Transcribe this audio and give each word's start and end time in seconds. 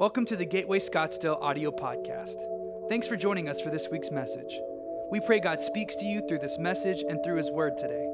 Welcome 0.00 0.24
to 0.24 0.34
the 0.34 0.46
Gateway 0.46 0.78
Scottsdale 0.78 1.38
audio 1.42 1.70
podcast. 1.70 2.36
Thanks 2.88 3.06
for 3.06 3.16
joining 3.16 3.50
us 3.50 3.60
for 3.60 3.68
this 3.68 3.88
week's 3.92 4.10
message. 4.10 4.58
We 5.10 5.20
pray 5.20 5.40
God 5.40 5.60
speaks 5.60 5.94
to 5.96 6.06
you 6.06 6.26
through 6.26 6.38
this 6.38 6.58
message 6.58 7.04
and 7.06 7.22
through 7.22 7.36
His 7.36 7.50
Word 7.50 7.76
today. 7.76 8.10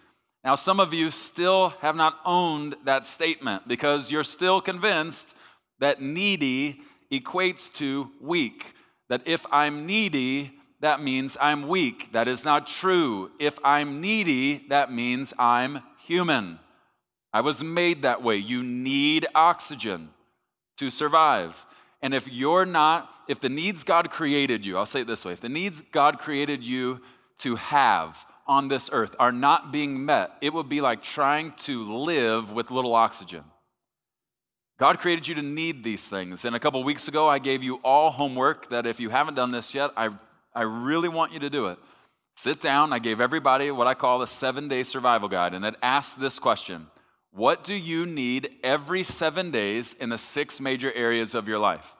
Now, 0.44 0.55
some 0.55 0.80
of 0.80 0.94
you 0.94 1.12
still 1.12 1.70
have 1.81 1.95
not 1.95 2.20
owned 2.26 2.76
that 2.86 3.05
statement 3.05 3.68
because 3.68 4.12
you're 4.12 4.23
still 4.23 4.59
convinced 4.59 5.36
that 5.80 6.02
needy 6.02 6.81
equates 7.12 7.72
to 7.73 8.09
weak. 8.20 8.73
That 9.09 9.22
if 9.26 9.45
I'm 9.52 9.86
needy, 9.86 10.54
that 10.80 11.02
means 11.02 11.38
I'm 11.40 11.67
weak. 11.67 12.12
That 12.14 12.27
is 12.27 12.44
not 12.44 12.66
true. 12.66 13.30
If 13.40 13.59
I'm 13.64 14.02
needy, 14.02 14.66
that 14.70 14.91
means 14.91 15.34
I'm 15.38 15.84
human. 16.05 16.59
I 17.34 17.42
was 17.42 17.64
made 17.64 18.02
that 18.02 18.23
way. 18.23 18.38
You 18.38 18.64
need 18.64 19.28
oxygen 19.36 20.09
to 20.78 20.89
survive. 20.89 21.67
And 22.02 22.16
if 22.16 22.28
you're 22.28 22.66
not, 22.66 23.14
if 23.28 23.39
the 23.39 23.50
needs 23.50 23.84
God 23.84 24.09
created 24.09 24.66
you, 24.66 24.78
I'll 24.78 24.88
say 24.88 25.02
it 25.02 25.08
this 25.08 25.23
way 25.23 25.34
if 25.34 25.42
the 25.42 25.50
needs 25.50 25.84
God 25.92 26.17
created 26.17 26.66
you 26.66 27.00
to 27.39 27.55
have 27.58 28.26
on 28.52 28.68
this 28.68 28.90
earth 28.91 29.16
are 29.18 29.32
not 29.32 29.72
being 29.72 30.05
met, 30.05 30.32
it 30.41 30.54
would 30.54 30.68
be 30.68 30.82
like 30.82 31.02
trying 31.02 31.54
to 31.54 31.96
live 31.96 32.52
with 32.52 32.70
little 32.70 32.94
oxygen. 32.94 33.45
God 34.78 35.00
created 35.00 35.25
you 35.25 35.36
to 35.36 35.42
need 35.42 35.86
these 35.86 36.06
things. 36.06 36.44
And 36.44 36.53
a 36.53 36.59
couple 36.59 36.84
weeks 36.84 37.08
ago, 37.08 37.30
I 37.30 37.40
gave 37.40 37.64
you 37.64 37.75
all 37.81 38.12
homework 38.12 38.67
that 38.70 38.86
if 38.86 39.00
you 39.00 39.09
haven't 39.09 39.36
done 39.36 39.52
this 39.52 39.73
yet, 39.73 39.92
I, 39.95 40.09
I 40.53 40.64
really 40.64 41.08
want 41.08 41.31
you 41.31 41.40
to 41.40 41.50
do 41.50 41.67
it. 41.67 41.80
Sit 42.36 42.59
down. 42.59 42.92
I 42.92 43.00
gave 43.00 43.22
everybody 43.22 43.72
what 43.72 43.88
I 43.88 43.94
call 43.94 44.22
a 44.22 44.28
seven 44.28 44.68
day 44.68 44.84
survival 44.84 45.30
guide, 45.30 45.53
and 45.53 45.64
it 45.64 45.75
asks 45.81 46.16
this 46.16 46.38
question 46.38 46.88
What 47.31 47.64
do 47.64 47.73
you 47.73 48.06
need 48.06 48.50
every 48.64 49.03
seven 49.03 49.50
days 49.50 49.94
in 49.94 50.09
the 50.09 50.18
six 50.18 50.59
major 50.59 50.92
areas 50.92 51.36
of 51.36 51.47
your 51.47 51.59
life? 51.59 51.95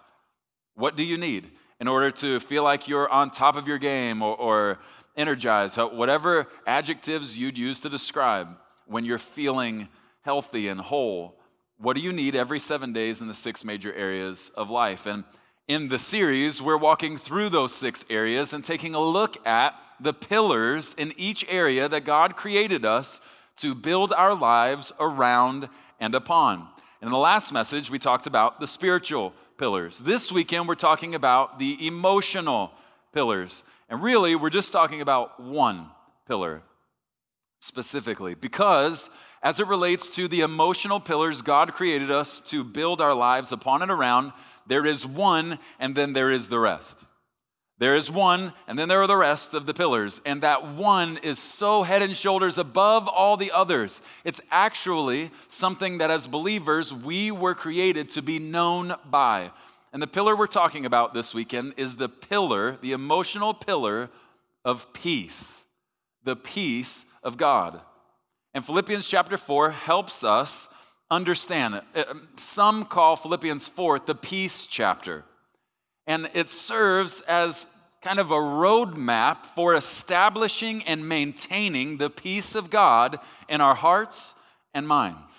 What 0.76 0.98
do 0.98 1.04
you 1.06 1.18
need 1.18 1.52
in 1.80 1.88
order 1.88 2.12
to 2.12 2.42
feel 2.42 2.64
like 2.64 2.90
you're 2.90 3.10
on 3.10 3.32
top 3.32 3.56
of 3.56 3.68
your 3.68 3.78
game 3.78 4.22
or, 4.22 4.36
or 4.36 4.80
energized, 5.16 5.78
whatever 5.78 6.48
adjectives 6.66 7.38
you'd 7.38 7.58
use 7.58 7.80
to 7.82 7.90
describe 7.90 8.50
when 8.86 9.06
you're 9.06 9.18
feeling 9.18 9.88
healthy 10.22 10.68
and 10.68 10.80
whole. 10.80 11.38
What 11.78 11.96
do 11.96 12.02
you 12.02 12.14
need 12.14 12.36
every 12.36 12.60
seven 12.60 12.94
days 12.94 13.22
in 13.22 13.28
the 13.28 13.34
six 13.34 13.64
major 13.64 13.94
areas 13.94 14.52
of 14.56 14.70
life? 14.70 15.06
And 15.06 15.24
in 15.68 15.88
the 15.90 16.00
series, 16.00 16.62
we're 16.62 16.78
walking 16.78 17.18
through 17.18 17.50
those 17.50 17.74
six 17.74 18.06
areas 18.10 18.54
and 18.54 18.64
taking 18.64 18.94
a 18.94 19.00
look 19.00 19.46
at 19.48 19.76
the 20.00 20.14
pillars 20.14 20.94
in 20.98 21.14
each 21.18 21.46
area 21.48 21.88
that 21.88 22.06
God 22.06 22.36
created 22.36 22.86
us 22.86 23.22
to 23.58 23.76
build 23.76 24.12
our 24.12 24.36
lives 24.36 24.92
around 25.00 25.70
and 26.00 26.16
upon. 26.16 26.68
In 27.02 27.10
the 27.10 27.18
last 27.18 27.52
message, 27.52 27.90
we 27.90 28.00
talked 28.00 28.28
about 28.28 28.60
the 28.60 28.68
spiritual 28.68 29.34
pillars. 29.58 30.00
This 30.00 30.32
weekend, 30.32 30.68
we're 30.68 30.76
talking 30.76 31.16
about 31.16 31.60
the 31.60 31.88
emotional 31.88 32.74
pillars. 33.14 33.64
And 33.92 34.02
really, 34.02 34.36
we're 34.36 34.50
just 34.50 34.72
talking 34.72 35.02
about 35.02 35.38
one 35.40 35.90
pillar 36.26 36.64
specifically, 37.60 38.34
because 38.36 39.10
as 39.44 39.60
it 39.60 39.68
relates 39.68 40.08
to 40.16 40.30
the 40.30 40.42
emotional 40.42 41.02
pillars 41.02 41.42
God 41.42 41.74
created 41.74 42.10
us 42.10 42.40
to 42.42 42.64
build 42.64 43.02
our 43.02 43.14
lives 43.14 43.52
upon 43.52 43.82
and 43.82 43.92
around, 43.92 44.32
there 44.66 44.86
is 44.86 45.06
one, 45.06 45.60
and 45.78 45.94
then 45.94 46.14
there 46.14 46.32
is 46.32 46.48
the 46.48 46.58
rest. 46.58 47.00
There 47.80 47.96
is 47.96 48.10
one, 48.10 48.54
and 48.66 48.80
then 48.80 48.88
there 48.88 49.02
are 49.02 49.08
the 49.08 49.18
rest 49.18 49.54
of 49.54 49.66
the 49.66 49.74
pillars. 49.74 50.22
And 50.26 50.42
that 50.42 50.74
one 50.74 51.18
is 51.18 51.38
so 51.38 51.84
head 51.84 52.02
and 52.02 52.16
shoulders 52.16 52.58
above 52.58 53.10
all 53.10 53.36
the 53.36 53.52
others. 53.52 54.02
It's 54.24 54.40
actually 54.52 55.32
something 55.50 55.98
that 55.98 56.12
as 56.12 56.28
believers 56.28 56.94
we 56.94 57.30
were 57.30 57.56
created 57.56 58.08
to 58.12 58.22
be 58.22 58.40
known 58.40 58.96
by. 59.10 59.52
And 59.94 60.02
the 60.02 60.08
pillar 60.08 60.36
we're 60.36 60.48
talking 60.48 60.86
about 60.86 61.14
this 61.14 61.34
weekend 61.34 61.74
is 61.76 61.98
the 61.98 62.08
pillar, 62.08 62.78
the 62.82 62.94
emotional 62.94 63.54
pillar 63.54 64.10
of 64.64 64.92
peace, 64.94 65.66
the 66.24 66.36
peace 66.36 67.06
of 67.24 67.38
God. 67.38 67.82
And 68.54 68.66
Philippians 68.66 69.08
chapter 69.08 69.38
4 69.38 69.72
helps 69.72 70.24
us 70.24 70.70
understand 71.10 71.76
it. 71.76 71.84
Uh, 71.96 72.14
some 72.38 72.86
call 72.86 73.16
Philippians 73.16 73.68
4 73.68 74.00
the 74.00 74.16
peace 74.16 74.66
chapter. 74.66 75.26
And 76.08 76.30
it 76.34 76.48
serves 76.48 77.22
as 77.22 77.68
kind 78.02 78.20
of 78.20 78.32
a 78.32 78.36
roadmap 78.36 79.46
for 79.46 79.76
establishing 79.76 80.84
and 80.84 81.08
maintaining 81.08 81.98
the 81.98 82.10
peace 82.10 82.56
of 82.56 82.70
God 82.70 83.20
in 83.48 83.62
our 83.62 83.76
hearts 83.76 84.36
and 84.74 84.88
minds. 84.88 85.34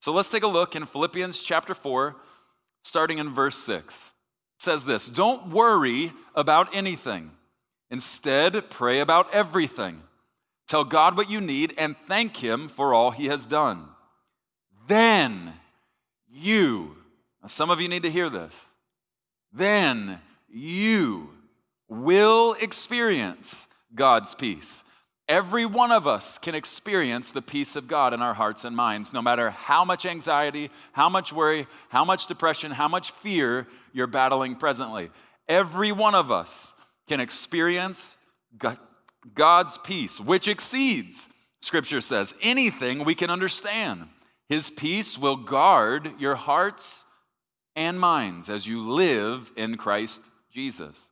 So 0.00 0.12
let's 0.12 0.30
take 0.30 0.42
a 0.42 0.48
look 0.48 0.74
in 0.74 0.86
Philippians 0.86 1.42
chapter 1.42 1.74
4, 1.74 2.16
starting 2.82 3.18
in 3.18 3.28
verse 3.28 3.56
6. 3.56 4.12
It 4.56 4.62
says 4.62 4.84
this 4.84 5.06
Don't 5.06 5.48
worry 5.48 6.12
about 6.34 6.74
anything. 6.74 7.30
Instead, 7.90 8.70
pray 8.70 9.00
about 9.00 9.32
everything. 9.34 10.02
Tell 10.66 10.84
God 10.84 11.16
what 11.16 11.30
you 11.30 11.40
need 11.40 11.74
and 11.76 11.96
thank 12.06 12.38
Him 12.38 12.68
for 12.68 12.94
all 12.94 13.10
He 13.10 13.26
has 13.26 13.44
done. 13.44 13.88
Then 14.88 15.52
you, 16.30 16.96
some 17.46 17.70
of 17.70 17.80
you 17.80 17.88
need 17.88 18.04
to 18.04 18.10
hear 18.10 18.30
this, 18.30 18.66
then 19.52 20.18
you 20.48 21.28
will 21.88 22.56
experience 22.60 23.66
God's 23.94 24.34
peace 24.34 24.84
Every 25.32 25.64
one 25.64 25.92
of 25.92 26.06
us 26.06 26.36
can 26.36 26.54
experience 26.54 27.30
the 27.30 27.40
peace 27.40 27.74
of 27.74 27.88
God 27.88 28.12
in 28.12 28.20
our 28.20 28.34
hearts 28.34 28.66
and 28.66 28.76
minds, 28.76 29.14
no 29.14 29.22
matter 29.22 29.48
how 29.48 29.82
much 29.82 30.04
anxiety, 30.04 30.68
how 30.92 31.08
much 31.08 31.32
worry, 31.32 31.66
how 31.88 32.04
much 32.04 32.26
depression, 32.26 32.70
how 32.70 32.86
much 32.86 33.12
fear 33.12 33.66
you're 33.94 34.06
battling 34.06 34.56
presently. 34.56 35.08
Every 35.48 35.90
one 35.90 36.14
of 36.14 36.30
us 36.30 36.74
can 37.08 37.18
experience 37.18 38.18
God's 39.34 39.78
peace, 39.78 40.20
which 40.20 40.48
exceeds, 40.48 41.30
Scripture 41.62 42.02
says, 42.02 42.34
anything 42.42 43.02
we 43.02 43.14
can 43.14 43.30
understand. 43.30 44.08
His 44.50 44.68
peace 44.68 45.16
will 45.16 45.36
guard 45.36 46.12
your 46.20 46.34
hearts 46.34 47.06
and 47.74 47.98
minds 47.98 48.50
as 48.50 48.66
you 48.66 48.82
live 48.82 49.50
in 49.56 49.78
Christ 49.78 50.28
Jesus. 50.52 51.08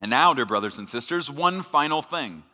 And 0.00 0.10
now, 0.10 0.32
dear 0.32 0.46
brothers 0.46 0.78
and 0.78 0.88
sisters, 0.88 1.28
one 1.28 1.62
final 1.62 2.02
thing. 2.02 2.44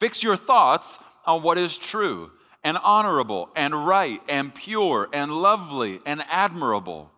Fix 0.00 0.22
your 0.22 0.36
thoughts 0.36 0.98
on 1.26 1.42
what 1.42 1.58
is 1.58 1.76
true 1.76 2.30
and 2.64 2.78
honorable 2.78 3.50
and 3.54 3.86
right 3.86 4.20
and 4.28 4.54
pure 4.54 5.08
and 5.12 5.30
lovely 5.30 6.00
and 6.04 6.24
admirable. 6.30 7.10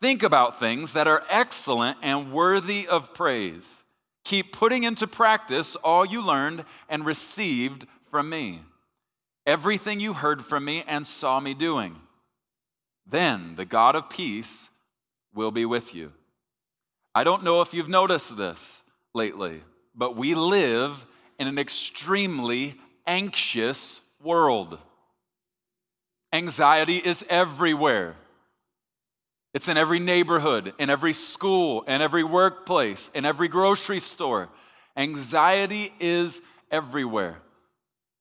Think 0.00 0.22
about 0.22 0.60
things 0.60 0.92
that 0.92 1.06
are 1.06 1.24
excellent 1.30 1.96
and 2.02 2.30
worthy 2.30 2.86
of 2.86 3.14
praise. 3.14 3.84
Keep 4.24 4.52
putting 4.52 4.84
into 4.84 5.06
practice 5.06 5.76
all 5.76 6.04
you 6.04 6.24
learned 6.24 6.64
and 6.88 7.06
received 7.06 7.86
from 8.10 8.28
me, 8.28 8.60
everything 9.46 9.98
you 9.98 10.12
heard 10.12 10.44
from 10.44 10.64
me 10.64 10.84
and 10.86 11.06
saw 11.06 11.40
me 11.40 11.54
doing. 11.54 11.96
Then 13.06 13.56
the 13.56 13.64
God 13.64 13.94
of 13.94 14.10
peace 14.10 14.70
will 15.34 15.50
be 15.50 15.64
with 15.64 15.94
you. 15.94 16.12
I 17.14 17.24
don't 17.24 17.44
know 17.44 17.60
if 17.60 17.72
you've 17.72 17.88
noticed 17.88 18.36
this 18.36 18.82
lately, 19.14 19.62
but 19.94 20.16
we 20.16 20.34
live 20.34 21.06
in 21.38 21.46
an 21.46 21.58
extremely 21.58 22.74
anxious 23.06 24.00
world. 24.22 24.78
Anxiety 26.32 26.96
is 26.96 27.24
everywhere. 27.28 28.16
It's 29.52 29.68
in 29.68 29.76
every 29.76 30.00
neighborhood, 30.00 30.74
in 30.78 30.90
every 30.90 31.12
school, 31.12 31.82
in 31.82 32.02
every 32.02 32.24
workplace, 32.24 33.10
in 33.14 33.24
every 33.24 33.46
grocery 33.46 34.00
store. 34.00 34.48
Anxiety 34.96 35.92
is 36.00 36.42
everywhere. 36.70 37.36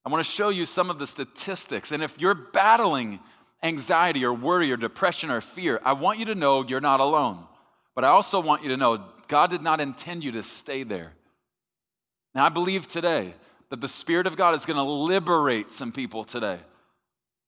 I 0.06 0.10
want 0.10 0.24
to 0.24 0.32
show 0.32 0.50
you 0.50 0.66
some 0.66 0.90
of 0.90 1.00
the 1.00 1.08
statistics. 1.08 1.92
And 1.92 2.04
if 2.04 2.20
you're 2.20 2.36
battling 2.36 3.20
anxiety 3.64 4.26
or 4.26 4.34
worry 4.34 4.72
or 4.72 4.78
depression 4.78 5.32
or 5.32 5.42
fear, 5.42 5.80
I 5.84 5.94
want 5.94 6.20
you 6.20 6.26
to 6.26 6.36
know 6.36 6.64
you're 6.64 6.82
not 6.82 7.00
alone. 7.00 7.46
But 7.96 8.04
I 8.04 8.10
also 8.10 8.40
want 8.40 8.62
you 8.62 8.70
to 8.70 8.78
know 8.78 9.04
God 9.28 9.50
did 9.50 9.62
not 9.62 9.80
intend 9.80 10.24
you 10.24 10.34
to 10.34 10.44
stay 10.44 10.84
there. 10.84 11.14
Now, 12.36 12.46
I 12.46 12.50
believe 12.50 12.88
today 12.88 13.34
that 13.70 13.82
the 13.82 13.88
Spirit 13.88 14.28
of 14.28 14.36
God 14.36 14.56
is 14.56 14.66
going 14.66 14.78
to 14.78 14.84
liberate 14.84 15.72
some 15.72 15.92
people 15.92 16.24
today 16.24 16.60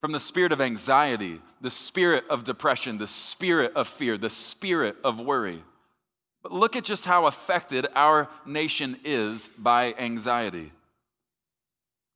from 0.05 0.11
the 0.11 0.19
spirit 0.19 0.51
of 0.51 0.61
anxiety, 0.61 1.41
the 1.61 1.69
spirit 1.71 2.23
of 2.29 2.43
depression, 2.43 2.99
the 2.99 3.07
spirit 3.07 3.73
of 3.75 3.87
fear, 3.87 4.19
the 4.19 4.29
spirit 4.29 4.95
of 5.03 5.19
worry. 5.19 5.63
But 6.43 6.51
look 6.51 6.75
at 6.75 6.83
just 6.83 7.05
how 7.05 7.25
affected 7.25 7.87
our 7.95 8.29
nation 8.45 8.99
is 9.03 9.49
by 9.57 9.95
anxiety. 9.97 10.71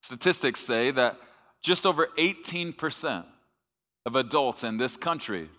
Statistics 0.04 0.60
say 0.60 0.92
that 0.92 1.18
just 1.64 1.88
over 1.88 2.10
18% 2.18 3.26
of 4.06 4.16
adults 4.16 4.64
in 4.64 4.78
this 4.78 4.96
country 4.96 5.50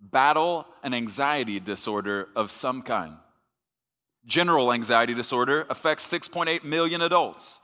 battle 0.00 0.68
an 0.84 0.94
anxiety 0.94 1.58
disorder 1.58 2.28
of 2.36 2.52
some 2.52 2.82
kind. 2.82 3.16
General 4.26 4.72
anxiety 4.72 5.14
disorder 5.14 5.66
affects 5.68 6.10
6.8 6.10 6.64
million 6.64 7.02
adults, 7.02 7.60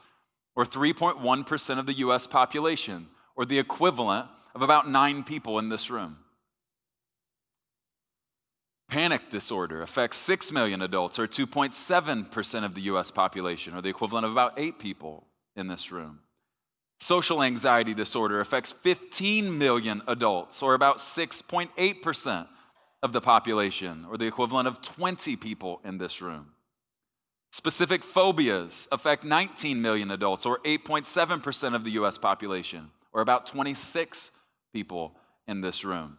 or 0.55 0.65
3.1% 0.65 1.79
of 1.79 1.87
the 1.87 1.95
US 1.95 2.27
population, 2.27 3.09
or 3.35 3.45
the 3.45 3.59
equivalent 3.59 4.27
of 4.55 4.63
about 4.63 4.89
nine 4.89 5.25
people 5.25 5.59
in 5.59 5.69
this 5.69 5.91
room. 5.91 6.19
Panic 8.89 9.31
disorder 9.31 9.83
affects 9.83 10.17
6 10.19 10.51
million 10.53 10.83
adults, 10.83 11.19
or 11.19 11.27
2.7% 11.27 12.65
of 12.65 12.75
the 12.75 12.83
US 12.83 13.11
population, 13.11 13.75
or 13.75 13.81
the 13.81 13.89
equivalent 13.89 14.27
of 14.27 14.33
about 14.33 14.55
eight 14.59 14.79
people 14.79 15.27
in 15.57 15.69
this 15.69 15.93
room. 15.93 16.19
Social 16.99 17.43
anxiety 17.43 17.95
disorder 17.95 18.41
affects 18.41 18.73
15 18.73 19.57
million 19.57 20.03
adults, 20.07 20.63
or 20.63 20.75
about 20.75 20.99
6.8% 20.99 22.49
of 23.03 23.13
the 23.13 23.21
population, 23.21 24.07
or 24.11 24.17
the 24.17 24.27
equivalent 24.27 24.69
of 24.69 24.83
20 24.83 25.37
people 25.37 25.81
in 25.85 25.99
this 25.99 26.21
room. 26.21 26.53
Specific 27.53 28.05
phobias 28.05 28.87
affect 28.93 29.25
19 29.25 29.81
million 29.81 30.11
adults, 30.11 30.47
or 30.47 30.59
8.7% 30.59 31.75
of 31.75 31.85
the 31.85 31.93
US 31.93 32.19
population, 32.19 32.91
or 33.13 33.23
about 33.23 33.47
26 33.47 34.31
people 34.73 35.17
in 35.49 35.61
this 35.61 35.85
room. 35.85 36.19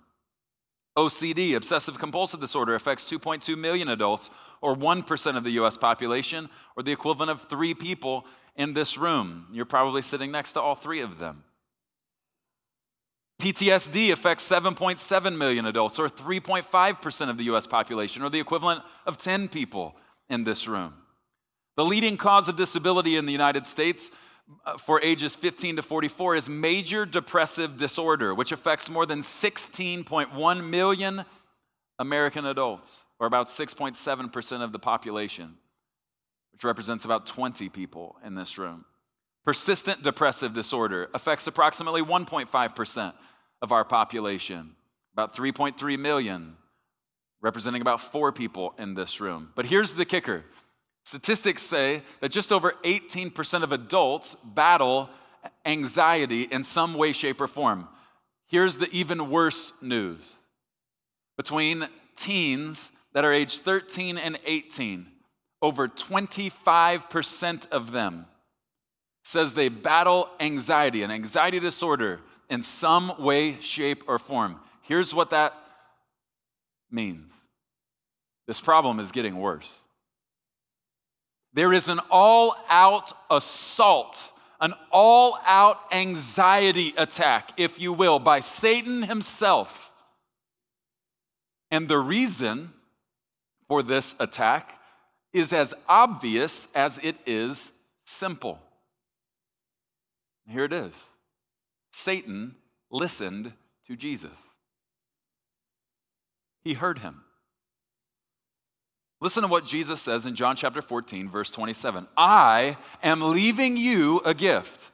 OCD, 0.98 1.56
obsessive 1.56 1.98
compulsive 1.98 2.42
disorder, 2.42 2.76
affects 2.76 3.10
2.2 3.10 3.58
million 3.58 3.88
adults, 3.88 4.30
or 4.60 4.76
1% 4.76 5.38
of 5.38 5.44
the 5.44 5.52
US 5.52 5.78
population, 5.78 6.50
or 6.76 6.84
the 6.84 6.92
equivalent 6.92 7.32
of 7.32 7.44
three 7.44 7.74
people 7.74 8.26
in 8.58 8.74
this 8.74 8.98
room. 8.98 9.48
You're 9.54 9.66
probably 9.66 10.02
sitting 10.02 10.32
next 10.32 10.54
to 10.54 10.62
all 10.62 10.76
three 10.76 11.00
of 11.00 11.18
them. 11.18 11.44
PTSD 13.42 14.12
affects 14.12 14.48
7.7 14.48 15.36
million 15.36 15.66
adults, 15.66 15.98
or 15.98 16.08
3.5% 16.08 17.30
of 17.30 17.38
the 17.40 17.46
US 17.46 17.66
population, 17.66 18.22
or 18.22 18.30
the 18.30 18.40
equivalent 18.40 18.84
of 19.08 19.18
10 19.18 19.48
people 19.48 19.96
in 20.30 20.44
this 20.44 20.68
room. 20.68 20.94
The 21.76 21.84
leading 21.84 22.18
cause 22.18 22.50
of 22.50 22.56
disability 22.56 23.18
in 23.18 23.26
the 23.26 23.32
United 23.32 23.66
States 23.66 24.12
uh, 24.64 24.78
for 24.78 25.02
ages 25.02 25.36
15 25.36 25.78
to 25.78 25.82
44 25.82 26.36
is 26.36 26.50
major 26.50 27.04
depressive 27.04 27.78
disorder, 27.78 28.36
which 28.36 28.52
affects 28.52 28.92
more 28.92 29.08
than 29.08 29.22
16.1 29.22 30.70
million 30.70 31.26
American 31.98 32.46
adults, 32.46 33.06
or 33.20 33.26
about 33.26 33.48
6.7% 33.48 34.62
of 34.62 34.72
the 34.72 34.80
population, 34.80 35.56
which 36.52 36.64
represents 36.64 37.06
about 37.06 37.26
20 37.26 37.70
people 37.70 38.18
in 38.24 38.36
this 38.36 38.60
room. 38.60 38.86
Persistent 39.44 40.04
depressive 40.04 40.54
disorder 40.54 41.10
affects 41.16 41.48
approximately 41.48 42.04
1.5% 42.04 43.14
of 43.62 43.72
our 43.72 43.86
population, 43.86 44.76
about 45.14 45.36
3.3 45.36 46.00
million, 46.00 46.56
representing 47.42 47.82
about 47.82 48.02
four 48.02 48.32
people 48.32 48.74
in 48.78 48.94
this 48.94 49.22
room. 49.22 49.52
But 49.56 49.66
here's 49.66 49.94
the 49.94 50.06
kicker 50.06 50.44
Statistics 51.04 51.64
say 51.64 52.04
that 52.20 52.32
just 52.32 52.52
over 52.52 52.74
18% 52.84 53.64
of 53.64 53.72
adults 53.72 54.36
battle 54.36 55.10
anxiety 55.66 56.44
in 56.44 56.64
some 56.64 56.94
way, 56.94 57.12
shape, 57.12 57.42
or 57.42 57.48
form. 57.48 57.88
Here's 58.48 58.78
the 58.78 58.90
even 58.92 59.30
worse 59.30 59.74
news 59.82 60.36
between 61.38 61.88
teens 62.16 62.92
that 63.14 63.26
are 63.26 63.34
age 63.34 63.58
13 63.58 64.18
and 64.18 64.38
18, 64.46 65.08
over 65.62 65.88
25% 65.88 67.72
of 67.72 67.92
them 67.92 68.26
says 69.24 69.54
they 69.54 69.70
battle 69.70 70.30
anxiety, 70.40 71.04
an 71.04 71.12
anxiety 71.12 71.60
disorder 71.60 72.20
in 72.52 72.62
some 72.62 73.14
way, 73.18 73.60
shape, 73.62 74.04
or 74.08 74.20
form. 74.20 74.60
Here's 74.82 75.16
what 75.16 75.30
that 75.32 75.54
means 76.92 77.32
this 78.46 78.60
problem 78.60 79.00
is 79.00 79.14
getting 79.14 79.38
worse. 79.38 79.80
There 81.54 81.72
is 81.72 81.88
an 81.88 82.00
all 82.10 82.56
out 82.70 83.14
assault, 83.30 84.34
an 84.60 84.74
all 84.92 85.40
out 85.46 85.80
anxiety 85.94 86.94
attack, 86.98 87.54
if 87.56 87.80
you 87.80 87.94
will, 87.94 88.20
by 88.20 88.42
Satan 88.42 89.04
himself. 89.04 89.94
And 91.70 91.88
the 91.88 92.00
reason 92.00 92.74
for 93.70 93.82
this 93.82 94.16
attack 94.20 94.78
is 95.32 95.54
as 95.54 95.74
obvious 95.88 96.68
as 96.76 97.00
it 97.02 97.16
is 97.26 97.72
simple. 98.04 98.60
Here 100.46 100.66
it 100.66 100.74
is 100.74 101.06
Satan 101.92 102.56
listened 102.90 103.54
to 103.88 103.96
Jesus, 103.96 104.32
he 106.64 106.74
heard 106.74 107.00
him. 107.00 107.24
Listen 109.20 109.44
to 109.44 109.50
what 109.50 109.66
Jesus 109.66 110.02
says 110.02 110.26
in 110.26 110.34
John 110.34 110.56
chapter 110.56 110.82
14, 110.82 111.30
verse 111.30 111.52
27. 111.52 112.08
I 112.18 112.76
am 113.04 113.22
leaving 113.22 113.78
you 113.78 114.20
a 114.26 114.34
gift, 114.34 114.90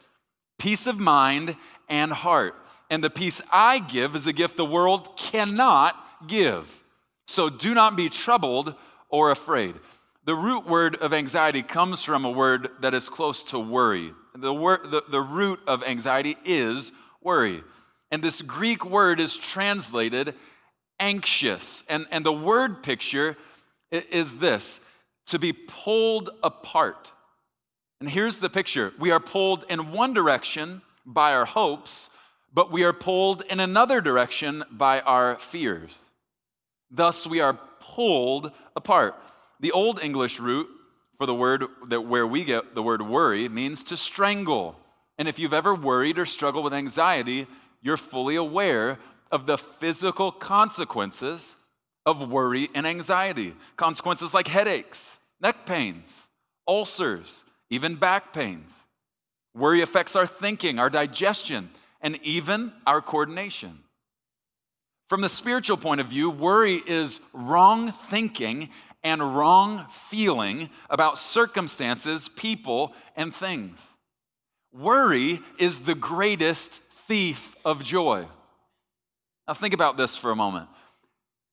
peace 0.59 0.85
of 0.85 0.99
mind 0.99 1.55
and 1.87 2.11
heart. 2.11 2.53
And 2.89 3.01
the 3.01 3.09
peace 3.09 3.41
I 3.51 3.79
give 3.79 4.15
is 4.15 4.27
a 4.27 4.33
gift 4.33 4.57
the 4.57 4.65
world 4.65 5.17
cannot 5.17 5.95
give. 6.27 6.83
So 7.27 7.49
do 7.49 7.73
not 7.73 7.95
be 7.95 8.09
troubled 8.09 8.75
or 9.09 9.31
afraid. 9.31 9.75
The 10.25 10.35
root 10.35 10.65
word 10.65 10.97
of 10.97 11.13
anxiety 11.13 11.63
comes 11.63 12.03
from 12.03 12.25
a 12.25 12.31
word 12.31 12.69
that 12.81 12.93
is 12.93 13.07
close 13.07 13.43
to 13.43 13.59
worry. 13.59 14.13
The, 14.41 14.53
word, 14.53 14.91
the, 14.91 15.03
the 15.09 15.21
root 15.21 15.59
of 15.67 15.83
anxiety 15.83 16.37
is 16.45 16.91
worry. 17.21 17.63
And 18.11 18.23
this 18.23 18.41
Greek 18.41 18.85
word 18.85 19.19
is 19.19 19.35
translated 19.35 20.35
anxious. 20.99 21.83
And, 21.89 22.05
and 22.11 22.25
the 22.25 22.33
word 22.33 22.83
picture 22.83 23.37
is 23.91 24.37
this 24.37 24.79
to 25.27 25.39
be 25.39 25.53
pulled 25.53 26.29
apart. 26.41 27.11
And 27.99 28.09
here's 28.09 28.37
the 28.37 28.49
picture 28.49 28.93
we 28.99 29.11
are 29.11 29.19
pulled 29.19 29.65
in 29.69 29.91
one 29.91 30.13
direction 30.13 30.81
by 31.05 31.33
our 31.33 31.45
hopes, 31.45 32.09
but 32.53 32.71
we 32.71 32.83
are 32.83 32.93
pulled 32.93 33.43
in 33.49 33.59
another 33.59 34.01
direction 34.01 34.63
by 34.71 35.01
our 35.01 35.35
fears. 35.37 35.99
Thus, 36.91 37.27
we 37.27 37.41
are 37.41 37.59
pulled 37.79 38.51
apart. 38.75 39.15
The 39.59 39.71
Old 39.71 40.01
English 40.01 40.39
root 40.39 40.67
for 41.17 41.25
the 41.25 41.33
word 41.33 41.65
that 41.87 42.01
where 42.01 42.27
we 42.27 42.43
get 42.43 42.75
the 42.75 42.83
word 42.83 43.01
worry 43.01 43.49
means 43.49 43.83
to 43.85 43.97
strangle. 43.97 44.75
And 45.17 45.27
if 45.27 45.39
you've 45.39 45.53
ever 45.53 45.73
worried 45.73 46.19
or 46.19 46.25
struggled 46.25 46.63
with 46.63 46.73
anxiety, 46.73 47.47
you're 47.81 47.97
fully 47.97 48.35
aware 48.35 48.99
of 49.31 49.45
the 49.45 49.57
physical 49.57 50.31
consequences 50.31 51.57
of 52.05 52.29
worry 52.29 52.69
and 52.73 52.85
anxiety. 52.85 53.53
Consequences 53.75 54.33
like 54.33 54.47
headaches, 54.47 55.19
neck 55.41 55.65
pains, 55.65 56.27
ulcers, 56.67 57.43
even 57.69 57.95
back 57.95 58.31
pains. 58.31 58.73
Worry 59.55 59.81
affects 59.81 60.15
our 60.15 60.27
thinking, 60.27 60.79
our 60.79 60.89
digestion, 60.89 61.69
and 61.99 62.19
even 62.23 62.71
our 62.85 63.01
coordination. 63.01 63.79
From 65.09 65.21
the 65.21 65.29
spiritual 65.29 65.77
point 65.77 66.01
of 66.01 66.07
view, 66.07 66.29
worry 66.29 66.81
is 66.85 67.21
wrong 67.33 67.91
thinking 67.91 68.69
and 69.03 69.35
wrong 69.35 69.85
feeling 69.89 70.69
about 70.89 71.17
circumstances, 71.17 72.29
people, 72.29 72.93
and 73.15 73.33
things. 73.33 73.87
Worry 74.73 75.39
is 75.59 75.79
the 75.79 75.95
greatest 75.95 76.73
thief 76.73 77.55
of 77.63 77.83
joy. 77.83 78.25
Now, 79.47 79.53
think 79.53 79.73
about 79.73 79.97
this 79.97 80.17
for 80.17 80.31
a 80.31 80.35
moment. 80.35 80.67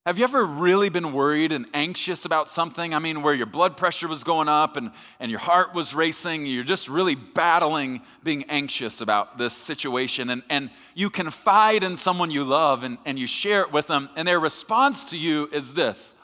Have 0.06 0.18
you 0.18 0.24
ever 0.24 0.44
really 0.44 0.90
been 0.90 1.14
worried 1.14 1.50
and 1.50 1.64
anxious 1.72 2.26
about 2.26 2.50
something? 2.50 2.92
I 2.92 2.98
mean, 2.98 3.22
where 3.22 3.32
your 3.32 3.46
blood 3.46 3.78
pressure 3.78 4.06
was 4.06 4.22
going 4.22 4.48
up 4.48 4.76
and, 4.76 4.90
and 5.18 5.30
your 5.30 5.40
heart 5.40 5.72
was 5.72 5.94
racing, 5.94 6.44
you're 6.44 6.62
just 6.62 6.90
really 6.90 7.14
battling 7.14 8.02
being 8.22 8.44
anxious 8.50 9.00
about 9.00 9.38
this 9.38 9.54
situation. 9.54 10.28
And, 10.28 10.42
and 10.50 10.68
you 10.94 11.08
confide 11.08 11.82
in 11.82 11.96
someone 11.96 12.30
you 12.30 12.44
love 12.44 12.84
and, 12.84 12.98
and 13.06 13.18
you 13.18 13.26
share 13.26 13.62
it 13.62 13.72
with 13.72 13.86
them, 13.86 14.10
and 14.14 14.28
their 14.28 14.40
response 14.40 15.04
to 15.04 15.16
you 15.16 15.48
is 15.52 15.72
this 15.72 16.14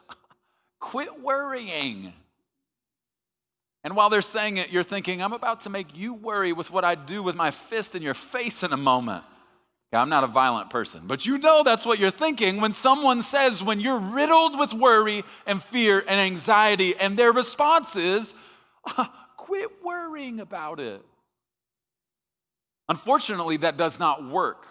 quit 0.81 1.21
worrying. 1.21 2.13
And 3.85 3.97
while 3.97 4.11
they're 4.11 4.23
saying 4.23 4.57
it, 4.57 4.71
you're 4.71 4.83
thinking, 4.83 5.23
I'm 5.23 5.33
about 5.33 5.63
to 5.63 5.71
make 5.71 5.97
you 5.97 6.15
worry 6.15 6.53
with 6.53 6.71
what 6.71 6.85
I 6.85 6.95
do 6.95 7.23
with 7.23 7.37
my 7.37 7.51
fist 7.51 7.95
in 7.95 8.03
your 8.03 8.15
face 8.15 8.63
in 8.63 8.73
a 8.73 8.77
moment. 8.77 9.25
I'm 9.93 10.09
not 10.09 10.23
a 10.23 10.29
violent 10.29 10.71
person, 10.71 11.03
but 11.07 11.27
you 11.27 11.39
know 11.39 11.65
that's 11.65 11.85
what 11.85 11.99
you're 11.99 12.11
thinking 12.11 12.61
when 12.61 12.71
someone 12.71 13.23
says, 13.23 13.63
when 13.63 13.81
you're 13.81 13.99
riddled 13.99 14.57
with 14.57 14.73
worry 14.73 15.25
and 15.47 15.61
fear 15.61 15.99
and 15.99 16.21
anxiety, 16.21 16.95
and 16.95 17.17
their 17.17 17.33
response 17.33 17.97
is, 17.97 18.35
ah, 18.87 19.13
quit 19.37 19.83
worrying 19.83 20.39
about 20.39 20.79
it. 20.79 21.05
Unfortunately, 22.89 23.57
that 23.59 23.77
does 23.77 23.99
not 23.99 24.25
work 24.29 24.65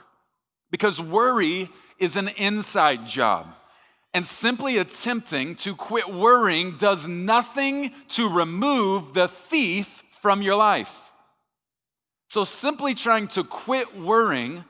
because 0.72 1.02
worry 1.02 1.70
is 1.98 2.16
an 2.16 2.30
inside 2.38 3.06
job. 3.06 3.48
And 4.14 4.26
simply 4.26 4.78
attempting 4.78 5.56
to 5.56 5.76
quit 5.76 6.12
worrying 6.12 6.78
does 6.78 7.08
nothing 7.08 7.92
to 8.10 8.30
remove 8.30 9.14
the 9.14 9.28
thief 9.28 10.04
from 10.22 10.42
your 10.42 10.56
life. 10.56 11.12
So 12.28 12.44
simply 12.44 12.94
trying 12.94 13.28
to 13.30 13.44
quit 13.44 13.96
worrying, 13.96 14.64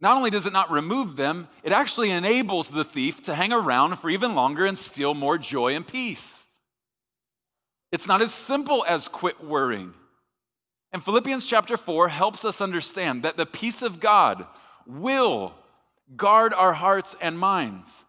not 0.00 0.16
only 0.16 0.30
does 0.30 0.46
it 0.46 0.52
not 0.52 0.70
remove 0.70 1.16
them, 1.16 1.48
it 1.62 1.72
actually 1.72 2.10
enables 2.10 2.68
the 2.68 2.84
thief 2.84 3.22
to 3.22 3.34
hang 3.34 3.52
around 3.52 3.96
for 3.96 4.10
even 4.10 4.34
longer 4.34 4.66
and 4.66 4.76
steal 4.76 5.14
more 5.14 5.38
joy 5.38 5.74
and 5.74 5.86
peace. 5.86 6.44
It's 7.90 8.08
not 8.08 8.22
as 8.22 8.32
simple 8.32 8.84
as 8.88 9.08
quit 9.08 9.42
worrying. 9.44 9.94
And 10.92 11.02
Philippians 11.02 11.46
chapter 11.46 11.76
4 11.76 12.08
helps 12.08 12.44
us 12.44 12.60
understand 12.60 13.22
that 13.22 13.36
the 13.36 13.46
peace 13.46 13.82
of 13.82 14.00
God 14.00 14.46
will 14.86 15.54
guard 16.16 16.52
our 16.52 16.72
hearts 16.72 17.14
and 17.20 17.38
minds. 17.38 18.04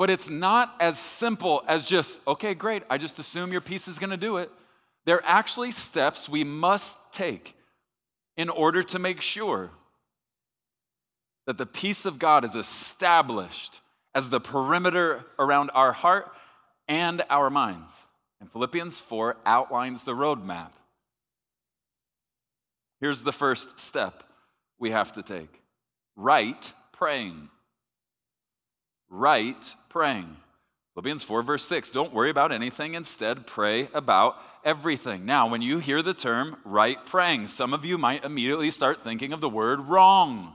But 0.00 0.08
it's 0.08 0.30
not 0.30 0.74
as 0.80 0.98
simple 0.98 1.62
as 1.68 1.84
just, 1.84 2.26
okay, 2.26 2.54
great, 2.54 2.84
I 2.88 2.96
just 2.96 3.18
assume 3.18 3.52
your 3.52 3.60
peace 3.60 3.86
is 3.86 3.98
going 3.98 4.08
to 4.08 4.16
do 4.16 4.38
it. 4.38 4.50
There 5.04 5.16
are 5.16 5.26
actually 5.26 5.72
steps 5.72 6.26
we 6.26 6.42
must 6.42 6.96
take 7.12 7.54
in 8.34 8.48
order 8.48 8.82
to 8.82 8.98
make 8.98 9.20
sure 9.20 9.68
that 11.46 11.58
the 11.58 11.66
peace 11.66 12.06
of 12.06 12.18
God 12.18 12.46
is 12.46 12.56
established 12.56 13.82
as 14.14 14.30
the 14.30 14.40
perimeter 14.40 15.26
around 15.38 15.70
our 15.74 15.92
heart 15.92 16.32
and 16.88 17.20
our 17.28 17.50
minds. 17.50 17.92
And 18.40 18.50
Philippians 18.50 19.02
4 19.02 19.36
outlines 19.44 20.04
the 20.04 20.14
roadmap. 20.14 20.70
Here's 23.02 23.22
the 23.22 23.32
first 23.32 23.78
step 23.78 24.22
we 24.78 24.92
have 24.92 25.12
to 25.12 25.22
take 25.22 25.60
right 26.16 26.72
praying. 26.90 27.50
Right 29.10 29.74
praying. 29.88 30.36
Philippians 30.94 31.22
4, 31.24 31.42
verse 31.42 31.64
6 31.64 31.90
Don't 31.90 32.14
worry 32.14 32.30
about 32.30 32.52
anything, 32.52 32.94
instead, 32.94 33.46
pray 33.46 33.88
about 33.92 34.36
everything. 34.64 35.26
Now, 35.26 35.48
when 35.48 35.62
you 35.62 35.78
hear 35.78 36.02
the 36.02 36.14
term 36.14 36.56
right 36.64 37.04
praying, 37.04 37.48
some 37.48 37.74
of 37.74 37.84
you 37.84 37.98
might 37.98 38.24
immediately 38.24 38.70
start 38.70 39.02
thinking 39.02 39.32
of 39.32 39.40
the 39.40 39.48
word 39.48 39.80
wrong. 39.80 40.54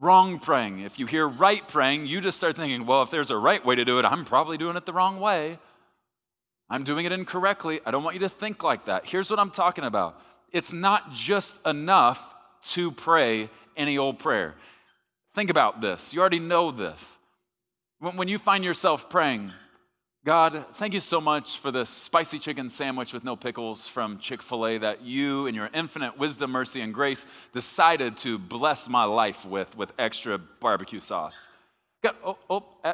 Wrong 0.00 0.38
praying. 0.38 0.80
If 0.80 0.98
you 0.98 1.06
hear 1.06 1.26
right 1.26 1.66
praying, 1.66 2.06
you 2.06 2.20
just 2.20 2.36
start 2.36 2.56
thinking, 2.56 2.86
well, 2.86 3.02
if 3.02 3.10
there's 3.10 3.30
a 3.30 3.36
right 3.36 3.64
way 3.64 3.74
to 3.74 3.84
do 3.84 3.98
it, 3.98 4.04
I'm 4.04 4.24
probably 4.24 4.56
doing 4.56 4.76
it 4.76 4.86
the 4.86 4.92
wrong 4.92 5.18
way. 5.18 5.58
I'm 6.68 6.84
doing 6.84 7.06
it 7.06 7.12
incorrectly. 7.12 7.80
I 7.86 7.90
don't 7.90 8.04
want 8.04 8.14
you 8.14 8.20
to 8.20 8.28
think 8.28 8.62
like 8.62 8.86
that. 8.86 9.06
Here's 9.06 9.30
what 9.30 9.40
I'm 9.40 9.50
talking 9.50 9.84
about 9.84 10.20
it's 10.52 10.72
not 10.72 11.12
just 11.12 11.58
enough 11.66 12.34
to 12.62 12.92
pray 12.92 13.50
any 13.76 13.98
old 13.98 14.18
prayer. 14.18 14.54
Think 15.34 15.50
about 15.50 15.80
this. 15.80 16.14
You 16.14 16.20
already 16.20 16.38
know 16.38 16.70
this. 16.70 17.18
When 18.12 18.28
you 18.28 18.38
find 18.38 18.62
yourself 18.62 19.08
praying, 19.08 19.50
God, 20.26 20.66
thank 20.74 20.92
you 20.92 21.00
so 21.00 21.22
much 21.22 21.58
for 21.58 21.70
this 21.70 21.88
spicy 21.88 22.38
chicken 22.38 22.68
sandwich 22.68 23.14
with 23.14 23.24
no 23.24 23.34
pickles 23.34 23.88
from 23.88 24.18
Chick 24.18 24.42
fil 24.42 24.66
A 24.66 24.76
that 24.76 25.00
you, 25.00 25.46
in 25.46 25.54
your 25.54 25.70
infinite 25.72 26.18
wisdom, 26.18 26.50
mercy, 26.50 26.82
and 26.82 26.92
grace, 26.92 27.24
decided 27.54 28.18
to 28.18 28.38
bless 28.38 28.90
my 28.90 29.04
life 29.04 29.46
with, 29.46 29.74
with 29.78 29.90
extra 29.98 30.36
barbecue 30.36 31.00
sauce. 31.00 31.48
God, 32.02 32.14
oh, 32.22 32.36
oh, 32.50 32.64
uh, 32.84 32.92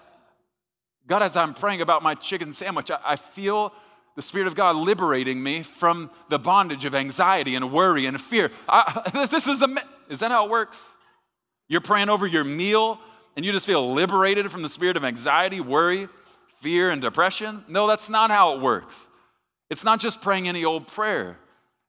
God 1.08 1.22
as 1.22 1.36
I'm 1.36 1.54
praying 1.54 1.80
about 1.80 2.04
my 2.04 2.14
chicken 2.14 2.52
sandwich, 2.52 2.92
I, 2.92 3.00
I 3.04 3.16
feel 3.16 3.72
the 4.14 4.22
Spirit 4.22 4.46
of 4.46 4.54
God 4.54 4.76
liberating 4.76 5.42
me 5.42 5.64
from 5.64 6.08
the 6.28 6.38
bondage 6.38 6.84
of 6.84 6.94
anxiety 6.94 7.56
and 7.56 7.72
worry 7.72 8.06
and 8.06 8.20
fear. 8.20 8.52
I, 8.68 9.26
this 9.28 9.48
is 9.48 9.60
a, 9.60 9.74
is 10.08 10.20
that 10.20 10.30
how 10.30 10.44
it 10.44 10.50
works? 10.52 10.88
You're 11.66 11.80
praying 11.80 12.10
over 12.10 12.28
your 12.28 12.44
meal 12.44 13.00
and 13.40 13.46
you 13.46 13.52
just 13.52 13.64
feel 13.64 13.94
liberated 13.94 14.50
from 14.50 14.60
the 14.60 14.68
spirit 14.68 14.98
of 14.98 15.02
anxiety, 15.02 15.62
worry, 15.62 16.08
fear, 16.56 16.90
and 16.90 17.00
depression? 17.00 17.64
No, 17.68 17.86
that's 17.86 18.10
not 18.10 18.30
how 18.30 18.52
it 18.52 18.60
works. 18.60 19.08
It's 19.70 19.82
not 19.82 19.98
just 19.98 20.20
praying 20.20 20.46
any 20.46 20.62
old 20.62 20.86
prayer. 20.86 21.38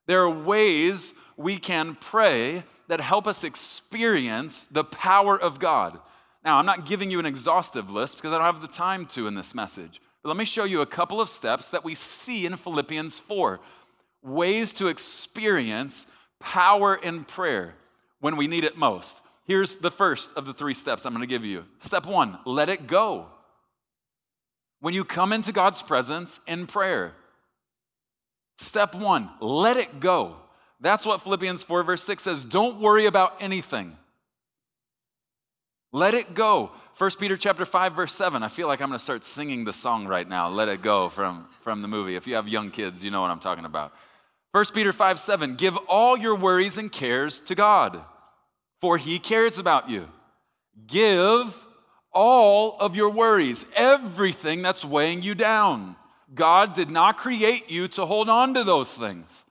There 0.06 0.22
are 0.22 0.30
ways 0.30 1.12
we 1.36 1.58
can 1.58 1.94
pray 1.94 2.64
that 2.88 3.02
help 3.02 3.26
us 3.26 3.44
experience 3.44 4.64
the 4.64 4.82
power 4.82 5.38
of 5.38 5.58
God. 5.58 5.98
Now, 6.42 6.56
I'm 6.56 6.64
not 6.64 6.86
giving 6.86 7.10
you 7.10 7.20
an 7.20 7.26
exhaustive 7.26 7.92
list 7.92 8.16
because 8.16 8.32
I 8.32 8.38
don't 8.38 8.46
have 8.46 8.62
the 8.62 8.66
time 8.66 9.04
to 9.08 9.26
in 9.26 9.34
this 9.34 9.54
message. 9.54 10.00
But 10.22 10.30
let 10.30 10.38
me 10.38 10.46
show 10.46 10.64
you 10.64 10.80
a 10.80 10.86
couple 10.86 11.20
of 11.20 11.28
steps 11.28 11.68
that 11.68 11.84
we 11.84 11.94
see 11.94 12.46
in 12.46 12.56
Philippians 12.56 13.20
4 13.20 13.60
ways 14.22 14.72
to 14.72 14.88
experience 14.88 16.06
power 16.40 16.94
in 16.94 17.24
prayer 17.24 17.74
when 18.20 18.38
we 18.38 18.46
need 18.46 18.64
it 18.64 18.78
most. 18.78 19.20
Here's 19.52 19.76
the 19.76 19.90
first 19.90 20.34
of 20.34 20.46
the 20.46 20.54
three 20.54 20.72
steps 20.72 21.04
I'm 21.04 21.12
going 21.12 21.20
to 21.20 21.26
give 21.26 21.44
you. 21.44 21.66
Step 21.80 22.06
one 22.06 22.38
let 22.46 22.70
it 22.70 22.86
go. 22.86 23.26
When 24.80 24.94
you 24.94 25.04
come 25.04 25.30
into 25.30 25.52
God's 25.52 25.82
presence 25.82 26.40
in 26.46 26.66
prayer, 26.66 27.12
step 28.56 28.94
one, 28.94 29.28
let 29.40 29.76
it 29.76 30.00
go. 30.00 30.36
That's 30.80 31.04
what 31.04 31.20
Philippians 31.20 31.64
4, 31.64 31.82
verse 31.82 32.02
6 32.02 32.22
says. 32.22 32.44
Don't 32.44 32.80
worry 32.80 33.04
about 33.04 33.34
anything. 33.40 33.94
Let 35.92 36.14
it 36.14 36.32
go. 36.32 36.70
1 36.96 37.10
Peter 37.20 37.36
chapter 37.36 37.66
5, 37.66 37.94
verse 37.94 38.14
7. 38.14 38.42
I 38.42 38.48
feel 38.48 38.68
like 38.68 38.80
I'm 38.80 38.88
going 38.88 38.98
to 38.98 39.04
start 39.04 39.22
singing 39.22 39.64
the 39.64 39.72
song 39.74 40.06
right 40.06 40.26
now, 40.26 40.48
Let 40.48 40.70
It 40.70 40.80
Go, 40.80 41.10
from, 41.10 41.46
from 41.60 41.82
the 41.82 41.88
movie. 41.88 42.16
If 42.16 42.26
you 42.26 42.36
have 42.36 42.48
young 42.48 42.70
kids, 42.70 43.04
you 43.04 43.10
know 43.10 43.20
what 43.20 43.30
I'm 43.30 43.38
talking 43.38 43.66
about. 43.66 43.92
1 44.52 44.64
Peter 44.72 44.94
5, 44.94 45.20
7. 45.20 45.56
Give 45.56 45.76
all 45.88 46.16
your 46.16 46.36
worries 46.36 46.78
and 46.78 46.90
cares 46.90 47.38
to 47.40 47.54
God 47.54 48.02
for 48.82 48.98
he 48.98 49.20
cares 49.20 49.58
about 49.58 49.88
you. 49.88 50.08
Give 50.88 51.66
all 52.12 52.76
of 52.80 52.96
your 52.96 53.10
worries, 53.10 53.64
everything 53.76 54.60
that's 54.60 54.84
weighing 54.84 55.22
you 55.22 55.36
down. 55.36 55.94
God 56.34 56.74
did 56.74 56.90
not 56.90 57.16
create 57.16 57.70
you 57.70 57.86
to 57.88 58.04
hold 58.04 58.28
on 58.28 58.54
to 58.54 58.64
those 58.64 58.92
things. 58.92 59.44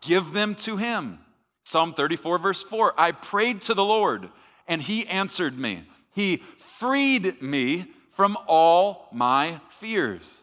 Give 0.00 0.32
them 0.32 0.54
to 0.56 0.78
him. 0.78 1.18
Psalm 1.66 1.92
34, 1.92 2.38
verse 2.38 2.64
4 2.64 2.98
I 2.98 3.12
prayed 3.12 3.60
to 3.62 3.74
the 3.74 3.84
Lord, 3.84 4.30
and 4.66 4.80
he 4.80 5.06
answered 5.06 5.58
me. 5.58 5.82
He 6.14 6.42
freed 6.56 7.42
me 7.42 7.84
from 8.12 8.38
all 8.46 9.08
my 9.12 9.60
fears. 9.68 10.42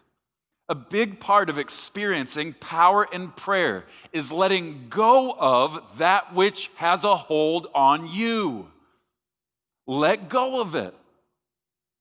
A 0.68 0.76
big 0.76 1.20
part 1.20 1.50
of 1.50 1.60
experiencing 1.60 2.54
power 2.54 3.08
in 3.12 3.30
prayer 3.30 3.86
is 4.12 4.32
letting 4.32 4.88
go 4.90 5.36
of 5.38 5.98
that 6.00 6.34
which 6.34 6.72
has 6.76 7.04
a 7.04 7.16
hold 7.16 7.68
on 7.76 8.10
you. 8.12 8.72
Let 9.86 10.28
go 10.28 10.62
of 10.62 10.74
it. 10.74 10.96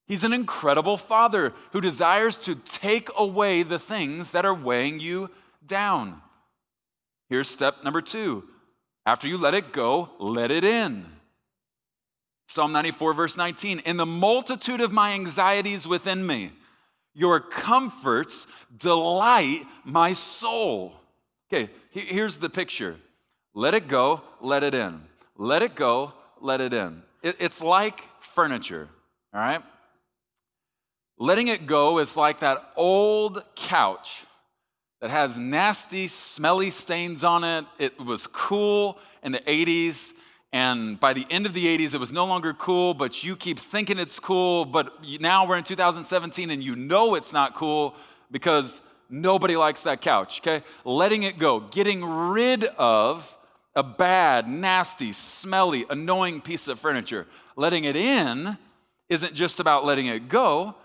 He's 0.06 0.24
an 0.24 0.32
incredible 0.32 0.96
father 0.96 1.52
who 1.72 1.80
desires 1.80 2.36
to 2.38 2.54
take 2.54 3.08
away 3.16 3.62
the 3.62 3.78
things 3.78 4.30
that 4.30 4.44
are 4.44 4.54
weighing 4.54 5.00
you 5.00 5.30
down. 5.66 6.20
Here's 7.28 7.48
step 7.48 7.84
number 7.84 8.00
two 8.00 8.44
after 9.06 9.28
you 9.28 9.36
let 9.36 9.54
it 9.54 9.72
go, 9.72 10.10
let 10.18 10.50
it 10.50 10.64
in. 10.64 11.06
Psalm 12.48 12.72
94, 12.72 13.14
verse 13.14 13.36
19 13.36 13.80
In 13.80 13.96
the 13.96 14.06
multitude 14.06 14.80
of 14.80 14.92
my 14.92 15.12
anxieties 15.12 15.86
within 15.88 16.26
me, 16.26 16.52
your 17.14 17.40
comforts 17.40 18.46
delight 18.76 19.66
my 19.84 20.12
soul. 20.12 20.94
Okay, 21.52 21.70
here's 21.90 22.38
the 22.38 22.50
picture 22.50 22.96
let 23.54 23.74
it 23.74 23.86
go, 23.86 24.20
let 24.40 24.62
it 24.64 24.74
in. 24.74 25.00
Let 25.36 25.62
it 25.62 25.74
go, 25.74 26.12
let 26.40 26.60
it 26.60 26.72
in. 26.72 27.02
It's 27.22 27.62
like 27.62 28.00
furniture, 28.20 28.88
all 29.32 29.40
right? 29.40 29.62
Letting 31.18 31.48
it 31.48 31.66
go 31.66 31.98
is 31.98 32.16
like 32.16 32.40
that 32.40 32.72
old 32.76 33.42
couch 33.54 34.26
that 35.00 35.10
has 35.10 35.38
nasty, 35.38 36.08
smelly 36.08 36.70
stains 36.70 37.24
on 37.24 37.44
it. 37.44 37.64
It 37.78 37.98
was 37.98 38.26
cool 38.26 38.98
in 39.22 39.32
the 39.32 39.38
80s 39.38 40.12
and 40.54 41.00
by 41.00 41.14
the 41.14 41.26
end 41.30 41.46
of 41.46 41.52
the 41.52 41.66
80s, 41.66 41.94
it 41.94 41.98
was 41.98 42.12
no 42.12 42.26
longer 42.26 42.54
cool, 42.54 42.94
but 42.94 43.24
you 43.24 43.34
keep 43.34 43.58
thinking 43.58 43.98
it's 43.98 44.20
cool. 44.20 44.64
But 44.64 44.92
now 45.18 45.48
we're 45.48 45.56
in 45.56 45.64
2017 45.64 46.48
and 46.48 46.62
you 46.62 46.76
know 46.76 47.16
it's 47.16 47.32
not 47.32 47.56
cool 47.56 47.96
because 48.30 48.80
nobody 49.10 49.56
likes 49.56 49.82
that 49.82 50.00
couch, 50.00 50.40
okay? 50.40 50.64
Letting 50.84 51.24
it 51.24 51.40
go, 51.40 51.58
getting 51.58 52.04
rid 52.04 52.66
of 52.78 53.36
a 53.74 53.82
bad, 53.82 54.48
nasty, 54.48 55.12
smelly, 55.12 55.86
annoying 55.90 56.40
piece 56.40 56.68
of 56.68 56.78
furniture. 56.78 57.26
Letting 57.56 57.82
it 57.82 57.96
in 57.96 58.56
isn't 59.08 59.34
just 59.34 59.58
about 59.58 59.84
letting 59.84 60.06
it 60.06 60.28
go, 60.28 60.76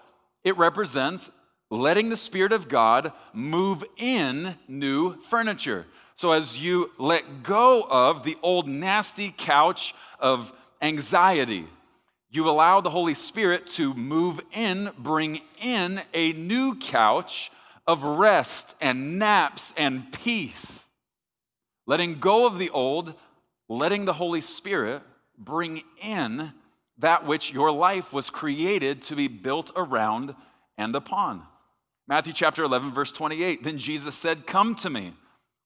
it 0.43 0.57
represents 0.57 1.29
letting 1.69 2.09
the 2.09 2.17
Spirit 2.17 2.51
of 2.51 2.67
God 2.67 3.11
move 3.33 3.83
in 3.97 4.55
new 4.67 5.19
furniture. 5.21 5.85
So, 6.15 6.31
as 6.31 6.63
you 6.63 6.91
let 6.97 7.43
go 7.43 7.87
of 7.89 8.23
the 8.23 8.37
old 8.41 8.67
nasty 8.67 9.33
couch 9.37 9.93
of 10.19 10.51
anxiety, 10.81 11.67
you 12.31 12.49
allow 12.49 12.81
the 12.81 12.89
Holy 12.89 13.13
Spirit 13.13 13.67
to 13.67 13.93
move 13.93 14.41
in, 14.53 14.91
bring 14.97 15.41
in 15.61 16.01
a 16.13 16.33
new 16.33 16.75
couch 16.75 17.51
of 17.87 18.03
rest 18.03 18.75
and 18.81 19.17
naps 19.17 19.73
and 19.77 20.11
peace. 20.11 20.85
Letting 21.87 22.19
go 22.19 22.45
of 22.45 22.59
the 22.59 22.69
old, 22.69 23.15
letting 23.67 24.05
the 24.05 24.13
Holy 24.13 24.41
Spirit 24.41 25.01
bring 25.37 25.81
in 26.03 26.53
that 26.99 27.25
which 27.25 27.51
your 27.51 27.71
life 27.71 28.13
was 28.13 28.29
created 28.29 29.01
to 29.03 29.15
be 29.15 29.27
built 29.27 29.71
around 29.75 30.35
and 30.77 30.95
upon. 30.95 31.43
Matthew 32.09 32.33
chapter 32.33 32.63
11, 32.63 32.91
verse 32.91 33.11
28. 33.11 33.61
Then 33.61 33.77
Jesus 33.77 34.15
said, 34.15 34.47
Come 34.47 34.73
to 34.75 34.89
me 34.89 35.13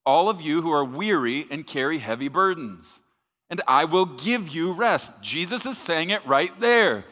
all 0.05 0.27
of 0.27 0.41
you 0.41 0.61
who 0.61 0.73
are 0.73 0.83
weary 0.83 1.47
and 1.49 1.65
carry 1.65 1.99
heavy 1.99 2.27
burdens, 2.27 2.99
and 3.49 3.61
I 3.65 3.85
will 3.85 4.05
give 4.05 4.49
you 4.49 4.73
rest. 4.73 5.13
Jesus 5.21 5.65
is 5.65 5.77
saying 5.77 6.09
it 6.09 6.25
right 6.25 6.51
there. 6.59 7.05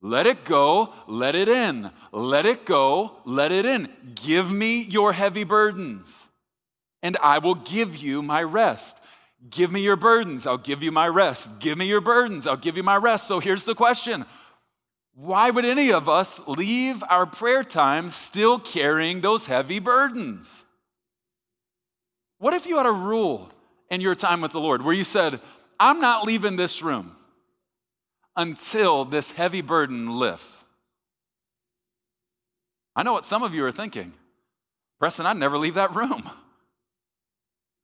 Let 0.00 0.28
it 0.28 0.44
go, 0.44 0.92
let 1.08 1.34
it 1.34 1.48
in. 1.48 1.90
Let 2.12 2.46
it 2.46 2.64
go, 2.64 3.16
let 3.24 3.50
it 3.50 3.66
in. 3.66 3.88
Give 4.24 4.52
me 4.52 4.82
your 4.82 5.12
heavy 5.12 5.42
burdens, 5.42 6.28
and 7.02 7.16
I 7.20 7.38
will 7.38 7.56
give 7.56 7.96
you 7.96 8.22
my 8.22 8.44
rest. 8.44 8.98
Give 9.50 9.72
me 9.72 9.80
your 9.80 9.96
burdens, 9.96 10.46
I'll 10.46 10.58
give 10.58 10.84
you 10.84 10.92
my 10.92 11.08
rest. 11.08 11.58
Give 11.58 11.76
me 11.76 11.86
your 11.86 12.00
burdens, 12.00 12.46
I'll 12.46 12.56
give 12.56 12.76
you 12.76 12.84
my 12.84 12.96
rest. 12.96 13.26
So 13.26 13.40
here's 13.40 13.64
the 13.64 13.74
question 13.74 14.26
Why 15.14 15.50
would 15.50 15.64
any 15.64 15.92
of 15.92 16.08
us 16.08 16.40
leave 16.46 17.02
our 17.08 17.26
prayer 17.26 17.62
time 17.62 18.10
still 18.10 18.58
carrying 18.58 19.20
those 19.20 19.46
heavy 19.46 19.78
burdens? 19.78 20.64
What 22.38 22.54
if 22.54 22.66
you 22.66 22.78
had 22.78 22.86
a 22.86 22.92
rule 22.92 23.50
in 23.90 24.00
your 24.00 24.14
time 24.14 24.40
with 24.40 24.52
the 24.52 24.60
Lord 24.60 24.82
where 24.82 24.94
you 24.94 25.04
said, 25.04 25.40
I'm 25.78 26.00
not 26.00 26.26
leaving 26.26 26.56
this 26.56 26.82
room 26.82 27.16
until 28.36 29.04
this 29.04 29.32
heavy 29.32 29.60
burden 29.60 30.18
lifts? 30.18 30.64
I 32.96 33.02
know 33.02 33.12
what 33.12 33.26
some 33.26 33.42
of 33.42 33.54
you 33.54 33.64
are 33.64 33.72
thinking. 33.72 34.12
Preston, 34.98 35.26
I'd 35.26 35.36
never 35.36 35.58
leave 35.58 35.74
that 35.74 35.94
room. 35.94 36.28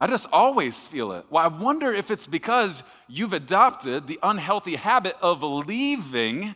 I 0.00 0.06
just 0.06 0.26
always 0.30 0.86
feel 0.86 1.12
it. 1.12 1.24
Well, 1.30 1.42
I 1.42 1.48
wonder 1.48 1.90
if 1.90 2.10
it's 2.10 2.26
because 2.26 2.82
you've 3.08 3.32
adopted 3.32 4.06
the 4.06 4.18
unhealthy 4.22 4.76
habit 4.76 5.16
of 5.22 5.42
leaving 5.42 6.54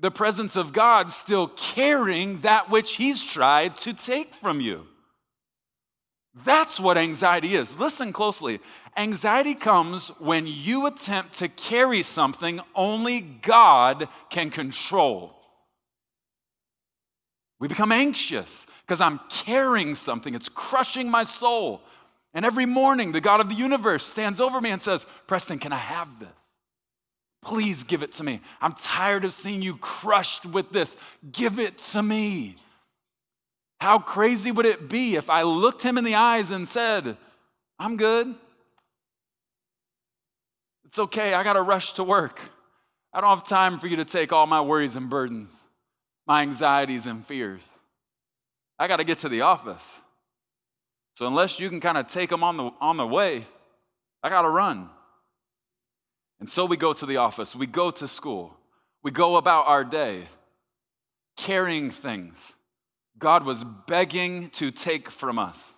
the 0.00 0.10
presence 0.10 0.56
of 0.56 0.72
God, 0.72 1.10
still 1.10 1.48
carrying 1.48 2.40
that 2.42 2.70
which 2.70 2.96
He's 2.96 3.24
tried 3.24 3.76
to 3.78 3.92
take 3.92 4.34
from 4.34 4.60
you. 4.60 4.86
That's 6.44 6.78
what 6.78 6.96
anxiety 6.96 7.54
is. 7.54 7.78
Listen 7.78 8.12
closely. 8.12 8.60
Anxiety 8.96 9.54
comes 9.54 10.08
when 10.18 10.46
you 10.46 10.86
attempt 10.86 11.34
to 11.34 11.48
carry 11.48 12.02
something 12.02 12.60
only 12.74 13.20
God 13.20 14.08
can 14.30 14.50
control. 14.50 15.34
We 17.60 17.66
become 17.66 17.90
anxious 17.90 18.66
because 18.82 19.00
I'm 19.00 19.20
carrying 19.28 19.94
something, 19.96 20.34
it's 20.34 20.48
crushing 20.48 21.10
my 21.10 21.24
soul. 21.24 21.82
And 22.34 22.44
every 22.44 22.66
morning, 22.66 23.12
the 23.12 23.20
God 23.20 23.40
of 23.40 23.48
the 23.48 23.54
universe 23.54 24.04
stands 24.04 24.40
over 24.40 24.60
me 24.60 24.70
and 24.70 24.80
says, 24.80 25.06
Preston, 25.26 25.58
can 25.58 25.72
I 25.72 25.78
have 25.78 26.20
this? 26.20 26.28
Please 27.48 27.82
give 27.82 28.02
it 28.02 28.12
to 28.12 28.24
me. 28.24 28.42
I'm 28.60 28.74
tired 28.74 29.24
of 29.24 29.32
seeing 29.32 29.62
you 29.62 29.74
crushed 29.78 30.44
with 30.44 30.70
this. 30.70 30.98
Give 31.32 31.58
it 31.58 31.78
to 31.78 32.02
me. 32.02 32.56
How 33.80 33.98
crazy 33.98 34.52
would 34.52 34.66
it 34.66 34.90
be 34.90 35.16
if 35.16 35.30
I 35.30 35.44
looked 35.44 35.82
him 35.82 35.96
in 35.96 36.04
the 36.04 36.14
eyes 36.14 36.50
and 36.50 36.68
said, 36.68 37.16
I'm 37.78 37.96
good. 37.96 38.34
It's 40.84 40.98
okay. 40.98 41.32
I 41.32 41.42
got 41.42 41.54
to 41.54 41.62
rush 41.62 41.94
to 41.94 42.04
work. 42.04 42.38
I 43.14 43.22
don't 43.22 43.30
have 43.30 43.48
time 43.48 43.78
for 43.78 43.86
you 43.86 43.96
to 43.96 44.04
take 44.04 44.30
all 44.30 44.46
my 44.46 44.60
worries 44.60 44.94
and 44.94 45.08
burdens, 45.08 45.48
my 46.26 46.42
anxieties 46.42 47.06
and 47.06 47.24
fears. 47.24 47.62
I 48.78 48.88
got 48.88 48.96
to 48.96 49.04
get 49.04 49.20
to 49.20 49.30
the 49.30 49.40
office. 49.40 50.02
So 51.14 51.26
unless 51.26 51.58
you 51.58 51.70
can 51.70 51.80
kind 51.80 51.96
of 51.96 52.08
take 52.08 52.28
them 52.28 52.44
on 52.44 52.58
the, 52.58 52.70
on 52.78 52.98
the 52.98 53.06
way, 53.06 53.46
I 54.22 54.28
got 54.28 54.42
to 54.42 54.50
run. 54.50 54.90
And 56.40 56.48
so 56.48 56.64
we 56.64 56.76
go 56.76 56.92
to 56.92 57.06
the 57.06 57.16
office, 57.16 57.56
we 57.56 57.66
go 57.66 57.90
to 57.90 58.06
school, 58.06 58.56
we 59.02 59.10
go 59.10 59.36
about 59.36 59.66
our 59.66 59.84
day 59.84 60.28
carrying 61.36 61.90
things 61.90 62.54
God 63.18 63.44
was 63.44 63.64
begging 63.64 64.50
to 64.50 64.70
take 64.70 65.10
from 65.10 65.38
us. 65.38 65.72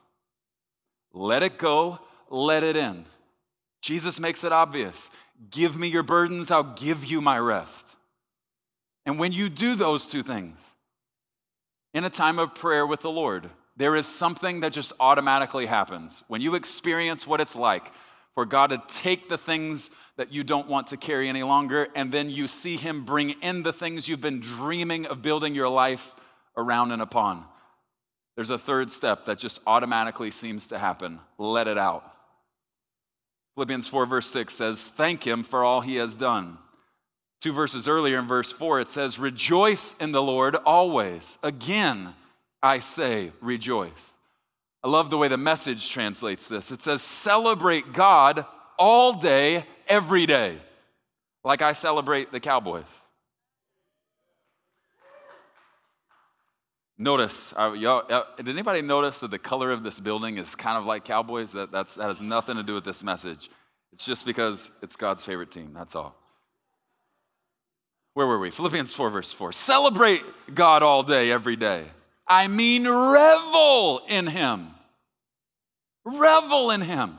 Let 1.12 1.42
it 1.42 1.58
go, 1.58 1.98
let 2.28 2.62
it 2.62 2.76
in. 2.76 3.04
Jesus 3.80 4.20
makes 4.20 4.44
it 4.44 4.52
obvious. 4.52 5.10
Give 5.50 5.76
me 5.76 5.88
your 5.88 6.02
burdens, 6.02 6.50
I'll 6.50 6.62
give 6.62 7.04
you 7.04 7.20
my 7.20 7.38
rest. 7.38 7.96
And 9.06 9.18
when 9.18 9.32
you 9.32 9.48
do 9.48 9.74
those 9.74 10.06
two 10.06 10.22
things 10.22 10.74
in 11.94 12.04
a 12.04 12.10
time 12.10 12.38
of 12.38 12.54
prayer 12.54 12.86
with 12.86 13.00
the 13.00 13.10
Lord, 13.10 13.48
there 13.76 13.96
is 13.96 14.06
something 14.06 14.60
that 14.60 14.72
just 14.72 14.92
automatically 15.00 15.64
happens. 15.64 16.22
When 16.28 16.42
you 16.42 16.54
experience 16.54 17.26
what 17.26 17.40
it's 17.40 17.56
like 17.56 17.90
for 18.40 18.46
God 18.46 18.70
to 18.70 18.82
take 18.88 19.28
the 19.28 19.36
things 19.36 19.90
that 20.16 20.32
you 20.32 20.42
don't 20.42 20.66
want 20.66 20.86
to 20.86 20.96
carry 20.96 21.28
any 21.28 21.42
longer, 21.42 21.88
and 21.94 22.10
then 22.10 22.30
you 22.30 22.48
see 22.48 22.78
Him 22.78 23.04
bring 23.04 23.32
in 23.42 23.62
the 23.62 23.70
things 23.70 24.08
you've 24.08 24.22
been 24.22 24.40
dreaming 24.40 25.04
of 25.04 25.20
building 25.20 25.54
your 25.54 25.68
life 25.68 26.14
around 26.56 26.90
and 26.90 27.02
upon. 27.02 27.44
There's 28.36 28.48
a 28.48 28.56
third 28.56 28.90
step 28.90 29.26
that 29.26 29.38
just 29.38 29.60
automatically 29.66 30.30
seems 30.30 30.68
to 30.68 30.78
happen 30.78 31.20
let 31.36 31.68
it 31.68 31.76
out. 31.76 32.10
Philippians 33.56 33.88
4, 33.88 34.06
verse 34.06 34.28
6 34.28 34.54
says, 34.54 34.84
Thank 34.84 35.26
Him 35.26 35.42
for 35.42 35.62
all 35.62 35.82
He 35.82 35.96
has 35.96 36.16
done. 36.16 36.56
Two 37.42 37.52
verses 37.52 37.86
earlier 37.86 38.18
in 38.18 38.26
verse 38.26 38.52
4, 38.52 38.80
it 38.80 38.88
says, 38.88 39.18
Rejoice 39.18 39.94
in 40.00 40.12
the 40.12 40.22
Lord 40.22 40.56
always. 40.56 41.38
Again, 41.42 42.14
I 42.62 42.78
say, 42.78 43.32
rejoice. 43.42 44.14
I 44.82 44.88
love 44.88 45.10
the 45.10 45.18
way 45.18 45.28
the 45.28 45.36
message 45.36 45.90
translates 45.90 46.46
this. 46.46 46.70
It 46.70 46.82
says, 46.82 47.02
celebrate 47.02 47.92
God 47.92 48.46
all 48.78 49.12
day, 49.12 49.64
every 49.86 50.24
day, 50.24 50.58
like 51.44 51.60
I 51.60 51.72
celebrate 51.72 52.32
the 52.32 52.40
Cowboys. 52.40 52.86
Notice, 56.96 57.54
uh, 57.56 57.70
uh, 57.72 58.24
did 58.36 58.48
anybody 58.48 58.82
notice 58.82 59.20
that 59.20 59.30
the 59.30 59.38
color 59.38 59.70
of 59.70 59.82
this 59.82 59.98
building 59.98 60.36
is 60.36 60.54
kind 60.54 60.76
of 60.76 60.84
like 60.84 61.04
Cowboys? 61.04 61.52
That, 61.52 61.72
that's, 61.72 61.94
that 61.94 62.08
has 62.08 62.20
nothing 62.20 62.56
to 62.56 62.62
do 62.62 62.74
with 62.74 62.84
this 62.84 63.02
message. 63.02 63.48
It's 63.92 64.04
just 64.04 64.26
because 64.26 64.70
it's 64.82 64.96
God's 64.96 65.24
favorite 65.24 65.50
team, 65.50 65.72
that's 65.74 65.96
all. 65.96 66.14
Where 68.14 68.26
were 68.26 68.38
we? 68.38 68.50
Philippians 68.50 68.92
4, 68.92 69.10
verse 69.10 69.32
4. 69.32 69.52
Celebrate 69.52 70.22
God 70.54 70.82
all 70.82 71.02
day, 71.02 71.30
every 71.30 71.56
day. 71.56 71.86
I 72.30 72.46
mean, 72.46 72.88
revel 72.88 74.02
in 74.08 74.28
Him. 74.28 74.68
Revel 76.04 76.70
in 76.70 76.80
Him. 76.80 77.18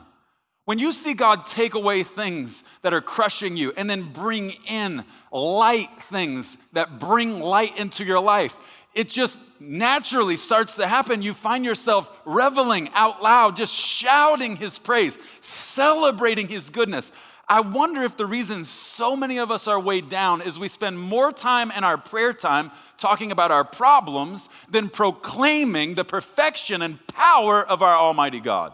When 0.64 0.78
you 0.78 0.90
see 0.90 1.12
God 1.12 1.44
take 1.44 1.74
away 1.74 2.02
things 2.02 2.64
that 2.80 2.94
are 2.94 3.02
crushing 3.02 3.56
you 3.56 3.72
and 3.76 3.90
then 3.90 4.04
bring 4.04 4.52
in 4.66 5.04
light 5.30 5.90
things 6.04 6.56
that 6.72 6.98
bring 6.98 7.40
light 7.40 7.76
into 7.78 8.04
your 8.04 8.20
life, 8.20 8.56
it 8.94 9.08
just 9.08 9.38
naturally 9.60 10.36
starts 10.36 10.76
to 10.76 10.86
happen. 10.86 11.20
You 11.20 11.34
find 11.34 11.64
yourself 11.64 12.10
reveling 12.24 12.88
out 12.94 13.22
loud, 13.22 13.56
just 13.56 13.74
shouting 13.74 14.56
His 14.56 14.78
praise, 14.78 15.18
celebrating 15.40 16.48
His 16.48 16.70
goodness. 16.70 17.12
I 17.48 17.60
wonder 17.60 18.02
if 18.02 18.16
the 18.16 18.26
reason 18.26 18.64
so 18.64 19.16
many 19.16 19.38
of 19.38 19.50
us 19.50 19.66
are 19.66 19.78
weighed 19.78 20.08
down 20.08 20.42
is 20.42 20.58
we 20.58 20.68
spend 20.68 20.98
more 20.98 21.32
time 21.32 21.70
in 21.70 21.84
our 21.84 21.98
prayer 21.98 22.32
time 22.32 22.70
talking 22.96 23.32
about 23.32 23.50
our 23.50 23.64
problems 23.64 24.48
than 24.68 24.88
proclaiming 24.88 25.94
the 25.94 26.04
perfection 26.04 26.82
and 26.82 27.04
power 27.08 27.62
of 27.62 27.82
our 27.82 27.96
Almighty 27.96 28.40
God. 28.40 28.72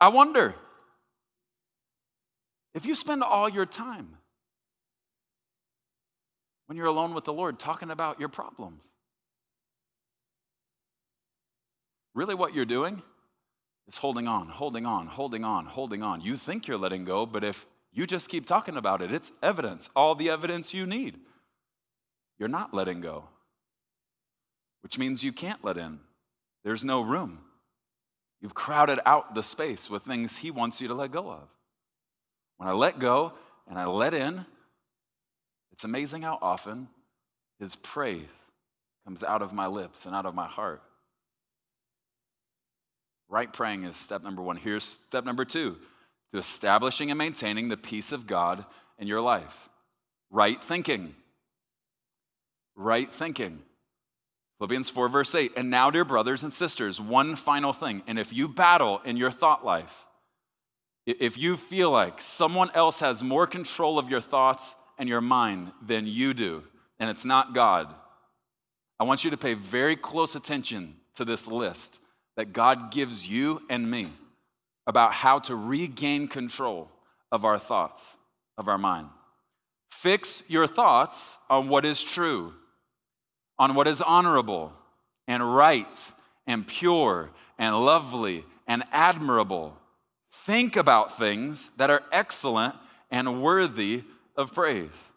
I 0.00 0.08
wonder 0.08 0.54
if 2.74 2.86
you 2.86 2.94
spend 2.94 3.22
all 3.22 3.48
your 3.48 3.66
time 3.66 4.16
when 6.66 6.76
you're 6.76 6.86
alone 6.86 7.12
with 7.12 7.24
the 7.24 7.32
Lord 7.32 7.58
talking 7.58 7.90
about 7.90 8.20
your 8.20 8.28
problems, 8.28 8.80
really 12.14 12.34
what 12.34 12.54
you're 12.54 12.64
doing 12.64 13.02
is 13.88 13.98
holding 13.98 14.26
on, 14.26 14.48
holding 14.48 14.86
on, 14.86 15.06
holding 15.06 15.44
on, 15.44 15.66
holding 15.66 16.02
on. 16.02 16.20
You 16.20 16.36
think 16.36 16.66
you're 16.66 16.78
letting 16.78 17.04
go, 17.04 17.26
but 17.26 17.44
if 17.44 17.66
you 17.92 18.06
just 18.06 18.28
keep 18.28 18.46
talking 18.46 18.76
about 18.76 19.02
it, 19.02 19.12
it's 19.12 19.32
evidence, 19.42 19.90
all 19.94 20.14
the 20.14 20.30
evidence 20.30 20.74
you 20.74 20.86
need. 20.86 21.18
You're 22.38 22.48
not 22.48 22.74
letting 22.74 23.00
go, 23.00 23.24
which 24.82 24.98
means 24.98 25.22
you 25.22 25.32
can't 25.32 25.64
let 25.64 25.76
in. 25.76 26.00
There's 26.64 26.84
no 26.84 27.02
room. 27.02 27.40
You've 28.40 28.54
crowded 28.54 28.98
out 29.06 29.34
the 29.34 29.42
space 29.42 29.88
with 29.88 30.02
things 30.02 30.36
He 30.36 30.50
wants 30.50 30.80
you 30.80 30.88
to 30.88 30.94
let 30.94 31.12
go 31.12 31.30
of. 31.30 31.48
When 32.56 32.68
I 32.68 32.72
let 32.72 32.98
go 32.98 33.32
and 33.68 33.78
I 33.78 33.86
let 33.86 34.14
in, 34.14 34.44
it's 35.72 35.84
amazing 35.84 36.22
how 36.22 36.38
often 36.42 36.88
His 37.60 37.76
praise 37.76 38.26
comes 39.04 39.22
out 39.22 39.42
of 39.42 39.52
my 39.52 39.66
lips 39.66 40.06
and 40.06 40.14
out 40.14 40.26
of 40.26 40.34
my 40.34 40.46
heart. 40.46 40.82
Right 43.28 43.52
praying 43.52 43.84
is 43.84 43.96
step 43.96 44.22
number 44.22 44.42
one. 44.42 44.56
Here's 44.56 44.84
step 44.84 45.24
number 45.24 45.44
two 45.44 45.76
to 46.32 46.38
establishing 46.38 47.10
and 47.10 47.18
maintaining 47.18 47.68
the 47.68 47.76
peace 47.76 48.12
of 48.12 48.26
God 48.26 48.64
in 48.98 49.06
your 49.06 49.20
life. 49.20 49.68
Right 50.30 50.62
thinking. 50.62 51.14
Right 52.74 53.10
thinking. 53.10 53.62
Philippians 54.58 54.90
4, 54.90 55.08
verse 55.08 55.34
8. 55.34 55.52
And 55.56 55.70
now, 55.70 55.90
dear 55.90 56.04
brothers 56.04 56.42
and 56.42 56.52
sisters, 56.52 57.00
one 57.00 57.36
final 57.36 57.72
thing. 57.72 58.02
And 58.06 58.18
if 58.18 58.32
you 58.32 58.48
battle 58.48 59.00
in 59.04 59.16
your 59.16 59.30
thought 59.30 59.64
life, 59.64 60.06
if 61.06 61.36
you 61.36 61.56
feel 61.56 61.90
like 61.90 62.20
someone 62.20 62.70
else 62.74 63.00
has 63.00 63.22
more 63.22 63.46
control 63.46 63.98
of 63.98 64.08
your 64.08 64.20
thoughts 64.20 64.74
and 64.98 65.08
your 65.08 65.20
mind 65.20 65.72
than 65.84 66.06
you 66.06 66.34
do, 66.34 66.64
and 66.98 67.10
it's 67.10 67.24
not 67.24 67.54
God, 67.54 67.92
I 68.98 69.04
want 69.04 69.24
you 69.24 69.30
to 69.30 69.36
pay 69.36 69.54
very 69.54 69.96
close 69.96 70.34
attention 70.34 70.94
to 71.16 71.24
this 71.24 71.46
list 71.46 72.00
that 72.36 72.52
God 72.52 72.90
gives 72.90 73.28
you 73.28 73.62
and 73.70 73.90
me 73.90 74.08
about 74.86 75.12
how 75.12 75.38
to 75.40 75.56
regain 75.56 76.28
control 76.28 76.90
of 77.32 77.44
our 77.44 77.58
thoughts, 77.58 78.16
of 78.58 78.68
our 78.68 78.78
mind. 78.78 79.08
Fix 79.90 80.42
your 80.48 80.66
thoughts 80.66 81.38
on 81.48 81.68
what 81.68 81.84
is 81.84 82.02
true, 82.02 82.52
on 83.58 83.74
what 83.74 83.88
is 83.88 84.02
honorable 84.02 84.72
and 85.26 85.54
right 85.54 86.12
and 86.46 86.66
pure 86.66 87.30
and 87.58 87.84
lovely 87.84 88.44
and 88.66 88.84
admirable. 88.92 89.76
Think 90.32 90.76
about 90.76 91.16
things 91.16 91.70
that 91.76 91.90
are 91.90 92.02
excellent 92.12 92.74
and 93.10 93.42
worthy 93.42 94.02
of 94.36 94.52
praise. 94.52 95.12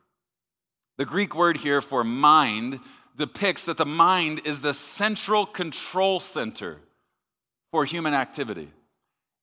The 0.98 1.06
Greek 1.06 1.36
word 1.36 1.58
here 1.58 1.82
for 1.82 2.04
mind 2.04 2.80
depicts 3.18 3.66
that 3.66 3.78
the 3.78 3.86
mind 3.86 4.42
is 4.46 4.62
the 4.62 4.74
central 4.74 5.46
control 5.46 6.20
center 6.20 6.78
for 7.78 7.86
human 7.86 8.16
activity. 8.16 8.72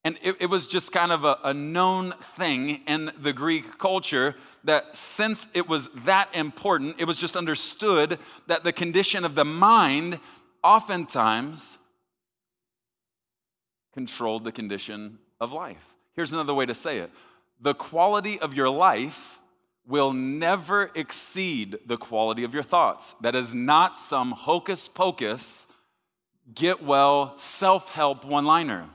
And 0.03 0.19
it, 0.21 0.35
it 0.41 0.45
was 0.47 0.67
just 0.67 0.91
kind 0.91 1.13
of 1.13 1.23
a, 1.23 1.37
a 1.45 1.53
known 1.53 2.11
thing 2.35 2.81
in 2.85 3.13
the 3.17 3.31
Greek 3.31 3.77
culture 3.77 4.35
that 4.65 4.97
since 4.97 5.47
it 5.53 5.69
was 5.69 5.87
that 6.03 6.27
important, 6.35 6.99
it 6.99 7.05
was 7.05 7.15
just 7.15 7.37
understood 7.37 8.19
that 8.47 8.65
the 8.65 8.73
condition 8.73 9.23
of 9.23 9.35
the 9.35 9.45
mind 9.45 10.19
oftentimes 10.65 11.77
controlled 13.93 14.43
the 14.43 14.51
condition 14.51 15.17
of 15.39 15.53
life. 15.53 15.93
Here's 16.13 16.33
another 16.33 16.53
way 16.53 16.65
to 16.65 16.75
say 16.75 16.97
it 16.97 17.11
the 17.61 17.73
quality 17.73 18.37
of 18.37 18.53
your 18.53 18.69
life 18.69 19.39
will 19.87 20.11
never 20.11 20.91
exceed 20.93 21.77
the 21.85 21.95
quality 21.95 22.43
of 22.43 22.53
your 22.53 22.63
thoughts. 22.63 23.15
That 23.21 23.33
is 23.33 23.53
not 23.53 23.95
some 23.95 24.33
hocus 24.33 24.89
pocus, 24.89 25.64
get 26.53 26.83
well, 26.83 27.37
self 27.37 27.89
help 27.89 28.25
one 28.25 28.45
liner. 28.45 28.87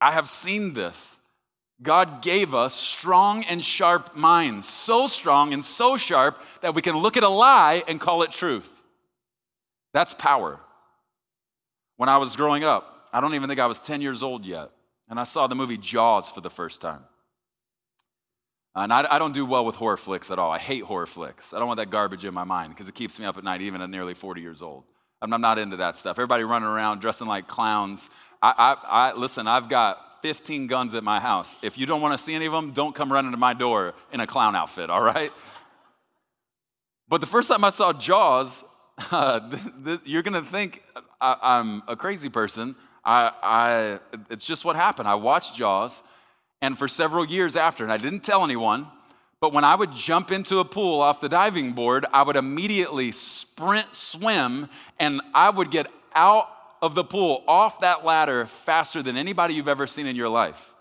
I 0.00 0.12
have 0.12 0.28
seen 0.28 0.74
this. 0.74 1.18
God 1.82 2.22
gave 2.22 2.54
us 2.54 2.74
strong 2.74 3.44
and 3.44 3.62
sharp 3.62 4.16
minds, 4.16 4.66
so 4.66 5.06
strong 5.06 5.52
and 5.52 5.64
so 5.64 5.96
sharp 5.96 6.40
that 6.62 6.74
we 6.74 6.80
can 6.80 6.96
look 6.96 7.16
at 7.16 7.22
a 7.22 7.28
lie 7.28 7.82
and 7.86 8.00
call 8.00 8.22
it 8.22 8.30
truth. 8.30 8.80
That's 9.92 10.14
power. 10.14 10.60
When 11.96 12.08
I 12.08 12.16
was 12.16 12.36
growing 12.36 12.64
up, 12.64 13.08
I 13.12 13.20
don't 13.20 13.34
even 13.34 13.48
think 13.48 13.60
I 13.60 13.66
was 13.66 13.78
10 13.80 14.00
years 14.00 14.22
old 14.22 14.46
yet, 14.46 14.70
and 15.08 15.20
I 15.20 15.24
saw 15.24 15.46
the 15.46 15.54
movie 15.54 15.78
Jaws 15.78 16.30
for 16.30 16.40
the 16.40 16.50
first 16.50 16.80
time. 16.80 17.02
And 18.74 18.92
I, 18.92 19.06
I, 19.14 19.18
don't 19.18 19.32
do 19.32 19.46
well 19.46 19.64
with 19.64 19.74
horror 19.74 19.96
flicks 19.96 20.30
at 20.30 20.38
all. 20.38 20.52
I 20.52 20.58
hate 20.58 20.82
horror 20.82 21.06
flicks. 21.06 21.54
I 21.54 21.58
don't 21.58 21.66
want 21.66 21.78
that 21.78 21.88
garbage 21.88 22.26
in 22.26 22.34
my 22.34 22.44
mind 22.44 22.74
because 22.74 22.88
it 22.88 22.94
keeps 22.94 23.18
me 23.18 23.24
up 23.24 23.38
at 23.38 23.44
night, 23.44 23.62
even 23.62 23.80
at 23.80 23.88
nearly 23.88 24.12
40 24.12 24.42
years 24.42 24.60
old. 24.60 24.84
I'm, 25.22 25.32
I'm 25.32 25.40
not 25.40 25.58
into 25.58 25.76
that 25.78 25.98
stuff. 25.98 26.18
Everybody 26.18 26.44
running 26.44 26.68
around 26.68 27.00
dressing 27.00 27.26
like 27.26 27.46
clowns. 27.46 28.10
I, 28.42 28.52
I, 28.56 29.10
I, 29.10 29.12
listen, 29.14 29.46
I've 29.46 29.68
got 29.68 30.22
15 30.22 30.66
guns 30.66 30.94
at 30.94 31.04
my 31.04 31.20
house. 31.20 31.56
If 31.62 31.78
you 31.78 31.86
don't 31.86 32.00
want 32.00 32.18
to 32.18 32.22
see 32.22 32.34
any 32.34 32.46
of 32.46 32.52
them, 32.52 32.72
don't 32.72 32.94
come 32.94 33.12
running 33.12 33.30
to 33.30 33.36
my 33.36 33.54
door 33.54 33.94
in 34.12 34.20
a 34.20 34.26
clown 34.26 34.56
outfit, 34.56 34.90
all 34.90 35.02
right? 35.02 35.32
But 37.08 37.20
the 37.20 37.26
first 37.26 37.48
time 37.48 37.64
I 37.64 37.68
saw 37.68 37.92
Jaws, 37.92 38.64
uh, 39.10 39.40
th- 39.48 39.62
th- 39.84 40.00
you're 40.04 40.22
to 40.22 40.42
think 40.42 40.82
I, 41.20 41.58
am 41.58 41.82
a 41.86 41.96
crazy 41.96 42.28
person. 42.28 42.76
I, 43.04 43.30
I, 43.42 44.00
it's 44.30 44.46
just 44.46 44.64
what 44.64 44.76
happened. 44.76 45.08
I 45.08 45.14
watched 45.14 45.54
Jaws 45.54 46.02
and 46.60 46.76
for 46.76 46.88
several 46.88 47.24
years 47.24 47.54
after, 47.56 47.84
and 47.84 47.92
I 47.92 47.96
didn't 47.96 48.20
tell 48.20 48.44
anyone, 48.44 48.88
but 49.46 49.52
when 49.52 49.62
I 49.62 49.76
would 49.76 49.94
jump 49.94 50.32
into 50.32 50.58
a 50.58 50.64
pool 50.64 51.00
off 51.00 51.20
the 51.20 51.28
diving 51.28 51.72
board, 51.72 52.04
I 52.12 52.24
would 52.24 52.34
immediately 52.34 53.12
sprint 53.12 53.94
swim 53.94 54.68
and 54.98 55.20
I 55.34 55.50
would 55.50 55.70
get 55.70 55.86
out 56.16 56.48
of 56.82 56.96
the 56.96 57.04
pool 57.04 57.44
off 57.46 57.78
that 57.82 58.04
ladder 58.04 58.46
faster 58.46 59.04
than 59.04 59.16
anybody 59.16 59.54
you've 59.54 59.68
ever 59.68 59.86
seen 59.86 60.08
in 60.08 60.16
your 60.16 60.28
life. 60.28 60.74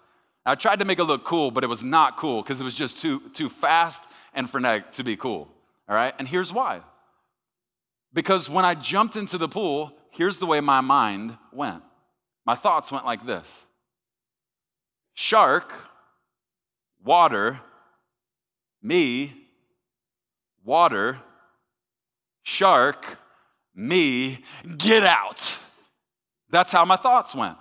I 0.47 0.55
tried 0.55 0.79
to 0.79 0.85
make 0.85 0.97
it 0.97 1.03
look 1.03 1.23
cool, 1.23 1.51
but 1.51 1.63
it 1.63 1.67
was 1.67 1.83
not 1.83 2.17
cool 2.17 2.41
because 2.41 2.59
it 2.59 2.63
was 2.63 2.73
just 2.73 2.97
too, 2.97 3.19
too 3.33 3.49
fast 3.49 4.05
and 4.33 4.49
frenetic 4.49 4.93
to 4.93 5.03
be 5.03 5.15
cool. 5.15 5.47
All 5.87 5.95
right? 5.95 6.15
And 6.17 6.27
here's 6.27 6.51
why. 6.51 6.81
Because 8.13 8.49
when 8.49 8.65
I 8.65 8.73
jumped 8.73 9.15
into 9.15 9.37
the 9.37 9.47
pool, 9.47 9.95
here's 10.09 10.37
the 10.37 10.47
way 10.47 10.59
my 10.59 10.81
mind 10.81 11.37
went. 11.53 11.83
My 12.47 12.55
thoughts 12.55 12.91
went 12.91 13.05
like 13.05 13.27
this 13.27 13.67
Shark, 15.13 15.71
water, 17.03 17.59
me, 18.85 19.33
water, 20.63 21.17
shark, 22.43 23.17
me, 23.73 24.39
get 24.77 25.03
out. 25.03 25.57
That's 26.49 26.71
how 26.71 26.85
my 26.85 26.95
thoughts 26.95 27.33
went. 27.33 27.57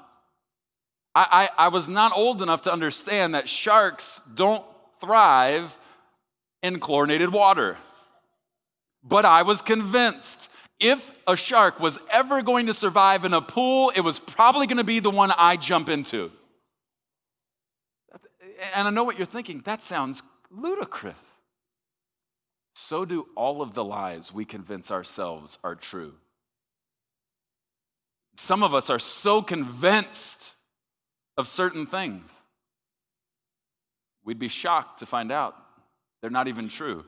I, 1.14 1.48
I, 1.56 1.66
I, 1.66 1.68
was 1.68 1.88
not 1.88 2.12
old 2.14 2.42
enough 2.42 2.62
to 2.62 2.72
understand 2.72 3.34
that 3.34 3.48
sharks 3.48 4.20
don't 4.34 4.64
thrive 5.00 5.78
in 6.62 6.78
chlorinated 6.78 7.32
water. 7.32 7.78
But 9.02 9.24
I 9.24 9.42
was 9.42 9.62
convinced 9.62 10.50
if 10.78 11.10
a 11.26 11.36
shark 11.36 11.80
was 11.80 11.98
ever 12.10 12.42
going 12.42 12.66
to 12.66 12.74
survive 12.74 13.24
in 13.24 13.32
a 13.32 13.40
pool, 13.40 13.92
it 13.94 14.00
was 14.00 14.20
probably 14.20 14.66
going 14.66 14.78
to 14.78 14.84
be 14.84 14.98
the 15.00 15.10
one 15.10 15.32
I 15.38 15.56
jump 15.56 15.88
into. 15.88 16.30
And 18.74 18.88
I 18.88 18.90
know 18.90 19.04
what 19.04 19.16
you're 19.16 19.26
thinking. 19.26 19.62
That 19.64 19.82
sounds 19.82 20.22
ludicrous. 20.56 21.16
So 22.74 23.04
do 23.04 23.26
all 23.34 23.62
of 23.62 23.74
the 23.74 23.84
lies 23.84 24.32
we 24.32 24.44
convince 24.44 24.90
ourselves 24.90 25.58
are 25.62 25.74
true. 25.74 26.14
Some 28.36 28.62
of 28.62 28.74
us 28.74 28.90
are 28.90 28.98
so 28.98 29.42
convinced 29.42 30.54
of 31.36 31.48
certain 31.48 31.86
things, 31.86 32.30
we'd 34.24 34.38
be 34.38 34.48
shocked 34.48 35.00
to 35.00 35.06
find 35.06 35.32
out 35.32 35.56
they're 36.20 36.30
not 36.30 36.48
even 36.48 36.68
true. 36.68 37.04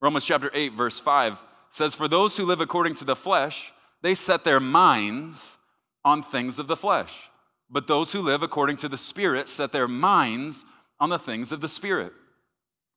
Romans 0.00 0.24
chapter 0.24 0.50
8, 0.52 0.74
verse 0.74 1.00
5 1.00 1.42
says, 1.70 1.94
For 1.94 2.08
those 2.08 2.36
who 2.36 2.44
live 2.44 2.60
according 2.60 2.94
to 2.96 3.04
the 3.04 3.16
flesh, 3.16 3.72
they 4.02 4.14
set 4.14 4.44
their 4.44 4.60
minds 4.60 5.56
on 6.04 6.22
things 6.22 6.58
of 6.58 6.66
the 6.66 6.76
flesh. 6.76 7.30
But 7.70 7.86
those 7.86 8.12
who 8.12 8.20
live 8.20 8.42
according 8.42 8.76
to 8.78 8.88
the 8.88 8.98
Spirit 8.98 9.48
set 9.48 9.72
their 9.72 9.88
minds 9.88 10.64
on 11.00 11.08
the 11.08 11.18
things 11.18 11.52
of 11.52 11.60
the 11.60 11.68
Spirit. 11.68 12.12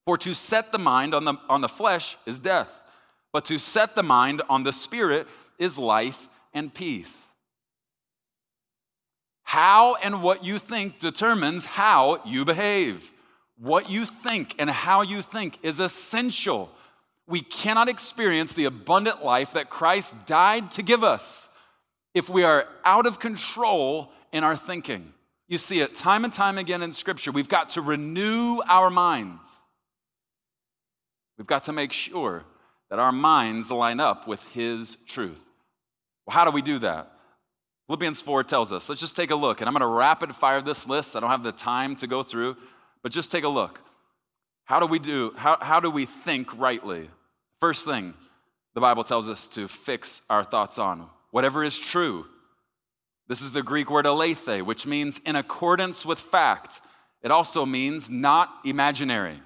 For 0.07 0.17
to 0.19 0.33
set 0.33 0.71
the 0.71 0.79
mind 0.79 1.13
on 1.13 1.25
the, 1.25 1.33
on 1.49 1.59
the 1.59 1.67
flesh 1.67 2.15
is 2.25 2.39
death, 2.39 2.81
but 3.33 3.43
to 3.45 3.59
set 3.59 3.93
the 3.93 4.03
mind 4.03 4.41
on 4.49 4.63
the 4.63 4.71
Spirit 4.71 5.27
is 5.59 5.77
life 5.77 6.29
and 6.53 6.73
peace. 6.73 7.27
How 9.43 9.95
and 9.95 10.23
what 10.23 10.45
you 10.45 10.59
think 10.59 10.99
determines 10.99 11.65
how 11.65 12.21
you 12.25 12.45
behave. 12.45 13.11
What 13.59 13.89
you 13.89 14.05
think 14.05 14.55
and 14.57 14.69
how 14.69 15.01
you 15.01 15.21
think 15.21 15.59
is 15.61 15.81
essential. 15.81 16.71
We 17.27 17.41
cannot 17.41 17.89
experience 17.89 18.53
the 18.53 18.63
abundant 18.63 19.25
life 19.25 19.51
that 19.55 19.69
Christ 19.69 20.15
died 20.25 20.71
to 20.71 20.83
give 20.83 21.03
us 21.03 21.49
if 22.13 22.29
we 22.29 22.45
are 22.45 22.65
out 22.85 23.07
of 23.07 23.19
control 23.19 24.13
in 24.31 24.45
our 24.45 24.55
thinking. 24.55 25.11
You 25.49 25.57
see 25.57 25.81
it 25.81 25.95
time 25.95 26.23
and 26.23 26.31
time 26.31 26.57
again 26.57 26.81
in 26.81 26.93
Scripture. 26.93 27.33
We've 27.33 27.49
got 27.49 27.67
to 27.71 27.81
renew 27.81 28.61
our 28.69 28.89
minds. 28.89 29.56
We've 31.37 31.47
got 31.47 31.63
to 31.65 31.73
make 31.73 31.91
sure 31.91 32.43
that 32.89 32.99
our 32.99 33.11
minds 33.11 33.71
line 33.71 33.99
up 33.99 34.27
with 34.27 34.43
His 34.53 34.97
truth. 35.07 35.45
Well, 36.25 36.35
how 36.35 36.45
do 36.45 36.51
we 36.51 36.61
do 36.61 36.79
that? 36.79 37.11
Philippians 37.87 38.21
4 38.21 38.43
tells 38.43 38.73
us. 38.73 38.89
Let's 38.89 39.01
just 39.01 39.15
take 39.15 39.31
a 39.31 39.35
look. 39.35 39.61
And 39.61 39.67
I'm 39.67 39.73
going 39.73 39.81
to 39.81 39.87
rapid 39.87 40.35
fire 40.35 40.61
this 40.61 40.87
list. 40.87 41.15
I 41.15 41.19
don't 41.19 41.29
have 41.29 41.43
the 41.43 41.51
time 41.51 41.95
to 41.97 42.07
go 42.07 42.21
through, 42.23 42.57
but 43.01 43.11
just 43.11 43.31
take 43.31 43.43
a 43.43 43.49
look. 43.49 43.81
How 44.65 44.79
do 44.79 44.85
we 44.85 44.99
do, 44.99 45.33
how, 45.37 45.57
how 45.61 45.79
do 45.79 45.89
we 45.89 46.05
think 46.05 46.57
rightly? 46.57 47.09
First 47.61 47.85
thing, 47.85 48.13
the 48.73 48.81
Bible 48.81 49.05
tells 49.05 49.29
us 49.29 49.47
to 49.49 49.67
fix 49.67 50.21
our 50.29 50.43
thoughts 50.43 50.77
on 50.77 51.09
whatever 51.31 51.63
is 51.63 51.77
true 51.77 52.25
this 53.27 53.41
is 53.41 53.51
the 53.51 53.63
Greek 53.63 53.91
word 53.91 54.05
aletheia, 54.05 54.63
which 54.63 54.85
means 54.85 55.19
in 55.25 55.35
accordance 55.35 56.05
with 56.05 56.19
fact. 56.19 56.81
It 57.21 57.31
also 57.31 57.65
means 57.65 58.09
not 58.09 58.49
imaginary. 58.63 59.41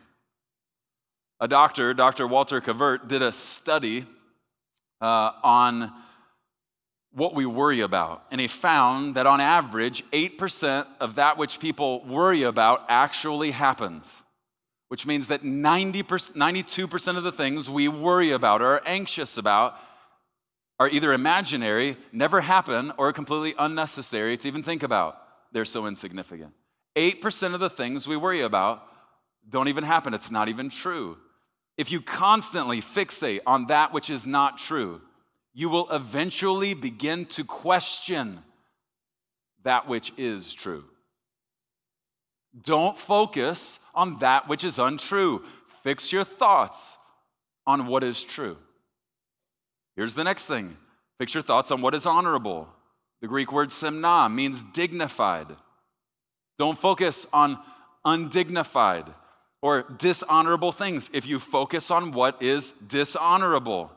A 1.42 1.48
doctor, 1.48 1.96
Dr. 1.96 2.28
Walter 2.28 2.62
Cavert, 2.62 3.08
did 3.08 3.24
a 3.24 3.32
study 3.32 4.06
uh, 5.02 5.32
on 5.44 5.92
what 7.14 7.34
we 7.34 7.48
worry 7.48 7.82
about. 7.82 8.24
And 8.30 8.40
he 8.40 8.48
found 8.48 9.16
that 9.16 9.26
on 9.26 9.42
average, 9.42 10.04
8% 10.12 10.86
of 11.00 11.16
that 11.16 11.40
which 11.40 11.60
people 11.60 12.06
worry 12.06 12.44
about 12.44 12.86
actually 12.90 13.50
happens, 13.50 14.22
which 14.90 15.08
means 15.08 15.30
that 15.30 15.42
90%, 15.42 16.34
92% 16.34 17.18
of 17.18 17.24
the 17.24 17.32
things 17.32 17.68
we 17.68 17.88
worry 17.88 18.30
about 18.30 18.62
or 18.62 18.76
are 18.76 18.82
anxious 18.86 19.40
about 19.40 19.76
are 20.80 20.90
either 20.90 21.12
imaginary, 21.12 21.98
never 22.12 22.42
happen, 22.42 22.94
or 22.98 23.12
completely 23.14 23.56
unnecessary 23.58 24.38
to 24.38 24.48
even 24.48 24.62
think 24.62 24.84
about. 24.84 25.20
They're 25.52 25.66
so 25.66 25.88
insignificant. 25.88 26.54
8% 26.96 27.56
of 27.56 27.60
the 27.60 27.70
things 27.70 28.08
we 28.08 28.16
worry 28.16 28.42
about 28.42 28.88
don't 29.50 29.70
even 29.70 29.84
happen. 29.84 30.14
It's 30.14 30.30
not 30.30 30.48
even 30.48 30.70
true. 30.70 31.18
If 31.78 31.92
you 31.92 32.02
constantly 32.02 32.82
fixate 32.82 33.42
on 33.46 33.68
that 33.68 33.94
which 33.94 34.10
is 34.10 34.28
not 34.28 34.58
true, 34.58 35.02
you 35.54 35.70
will 35.70 35.90
eventually 35.92 36.74
begin 36.74 37.26
to 37.26 37.44
question 37.44 38.40
that 39.64 39.88
which 39.88 40.14
is 40.18 40.54
true. 40.54 40.84
Don't 42.64 42.98
focus 42.98 43.80
on 43.96 44.20
that 44.20 44.48
which 44.48 44.64
is 44.64 44.80
untrue. 44.80 45.44
Fix 45.84 46.12
your 46.12 46.24
thoughts 46.24 46.98
on 47.66 47.88
what 47.88 48.04
is 48.04 48.24
true. 48.24 48.58
Here's 49.96 50.16
the 50.16 50.24
next 50.24 50.46
thing 50.46 50.78
fix 51.20 51.34
your 51.34 51.44
thoughts 51.44 51.72
on 51.72 51.82
what 51.82 51.96
is 51.96 52.06
honorable. 52.06 52.68
The 53.22 53.28
Greek 53.28 53.52
word 53.52 53.70
semna 53.70 54.34
means 54.34 54.64
dignified. 54.64 55.48
Don't 56.58 56.78
focus 56.78 57.28
on 57.32 57.60
undignified 58.04 59.06
or 59.62 59.84
dishonorable 59.84 60.72
things. 60.72 61.10
If 61.14 61.28
you 61.28 61.40
focus 61.40 61.92
on 61.92 62.12
what 62.12 62.42
is 62.42 62.74
dishonorable, 62.86 63.92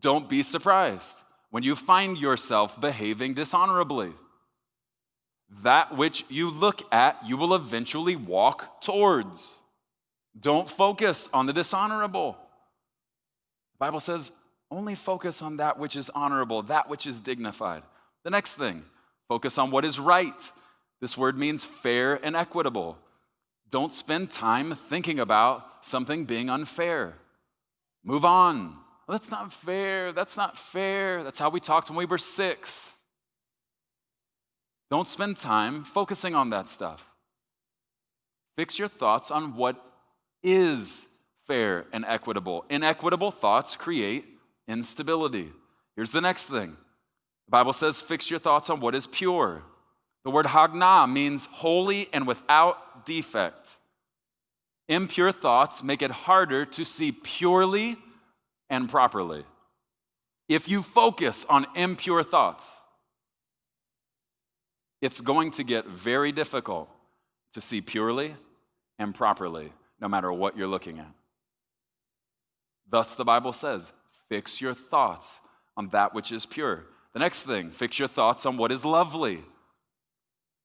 don't 0.00 0.28
be 0.28 0.42
surprised 0.42 1.18
when 1.50 1.62
you 1.62 1.76
find 1.76 2.16
yourself 2.16 2.80
behaving 2.80 3.34
dishonorably. 3.34 4.12
That 5.62 5.96
which 5.96 6.24
you 6.28 6.50
look 6.50 6.82
at, 6.92 7.18
you 7.26 7.36
will 7.36 7.54
eventually 7.54 8.16
walk 8.16 8.80
towards. 8.80 9.60
Don't 10.38 10.68
focus 10.68 11.28
on 11.32 11.46
the 11.46 11.52
dishonorable. 11.52 12.32
The 13.74 13.78
Bible 13.78 14.00
says, 14.00 14.32
only 14.70 14.94
focus 14.94 15.42
on 15.42 15.58
that 15.58 15.78
which 15.78 15.94
is 15.96 16.08
honorable, 16.14 16.62
that 16.62 16.88
which 16.88 17.06
is 17.06 17.20
dignified. 17.20 17.82
The 18.24 18.30
next 18.30 18.54
thing, 18.54 18.84
focus 19.28 19.58
on 19.58 19.70
what 19.70 19.84
is 19.84 20.00
right. 20.00 20.52
This 21.00 21.18
word 21.18 21.36
means 21.36 21.64
fair 21.64 22.14
and 22.24 22.34
equitable. 22.34 22.96
Don't 23.72 23.90
spend 23.90 24.30
time 24.30 24.74
thinking 24.74 25.18
about 25.18 25.66
something 25.80 26.26
being 26.26 26.50
unfair. 26.50 27.14
Move 28.04 28.24
on. 28.24 28.76
Well, 29.08 29.18
that's 29.18 29.30
not 29.30 29.50
fair. 29.50 30.12
That's 30.12 30.36
not 30.36 30.58
fair. 30.58 31.24
That's 31.24 31.38
how 31.38 31.48
we 31.48 31.58
talked 31.58 31.88
when 31.88 31.96
we 31.96 32.04
were 32.04 32.18
six. 32.18 32.94
Don't 34.90 35.08
spend 35.08 35.38
time 35.38 35.84
focusing 35.84 36.34
on 36.34 36.50
that 36.50 36.68
stuff. 36.68 37.08
Fix 38.56 38.78
your 38.78 38.88
thoughts 38.88 39.30
on 39.30 39.56
what 39.56 39.82
is 40.42 41.06
fair 41.46 41.86
and 41.94 42.04
equitable. 42.06 42.66
Inequitable 42.68 43.30
thoughts 43.30 43.74
create 43.74 44.26
instability. 44.68 45.50
Here's 45.96 46.10
the 46.10 46.20
next 46.20 46.46
thing 46.46 46.76
the 47.46 47.50
Bible 47.50 47.72
says, 47.72 48.02
fix 48.02 48.30
your 48.30 48.38
thoughts 48.38 48.68
on 48.68 48.80
what 48.80 48.94
is 48.94 49.06
pure. 49.06 49.62
The 50.24 50.30
word 50.30 50.46
hagna 50.46 51.10
means 51.10 51.46
holy 51.50 52.08
and 52.12 52.26
without 52.26 52.91
defect. 53.04 53.76
Impure 54.88 55.32
thoughts 55.32 55.82
make 55.82 56.02
it 56.02 56.10
harder 56.10 56.64
to 56.64 56.84
see 56.84 57.12
purely 57.12 57.96
and 58.68 58.88
properly. 58.88 59.44
If 60.48 60.68
you 60.68 60.82
focus 60.82 61.46
on 61.48 61.66
impure 61.74 62.22
thoughts, 62.22 62.68
it's 65.00 65.20
going 65.20 65.50
to 65.52 65.64
get 65.64 65.86
very 65.86 66.32
difficult 66.32 66.88
to 67.54 67.60
see 67.60 67.80
purely 67.80 68.34
and 68.98 69.14
properly, 69.14 69.72
no 70.00 70.08
matter 70.08 70.32
what 70.32 70.56
you're 70.56 70.66
looking 70.66 70.98
at. 70.98 71.12
Thus, 72.88 73.14
the 73.14 73.24
Bible 73.24 73.52
says, 73.52 73.92
fix 74.28 74.60
your 74.60 74.74
thoughts 74.74 75.40
on 75.76 75.88
that 75.88 76.14
which 76.14 76.32
is 76.32 76.44
pure. 76.44 76.84
The 77.14 77.18
next 77.18 77.42
thing, 77.42 77.70
fix 77.70 77.98
your 77.98 78.08
thoughts 78.08 78.46
on 78.46 78.56
what 78.56 78.72
is 78.72 78.84
lovely. 78.84 79.42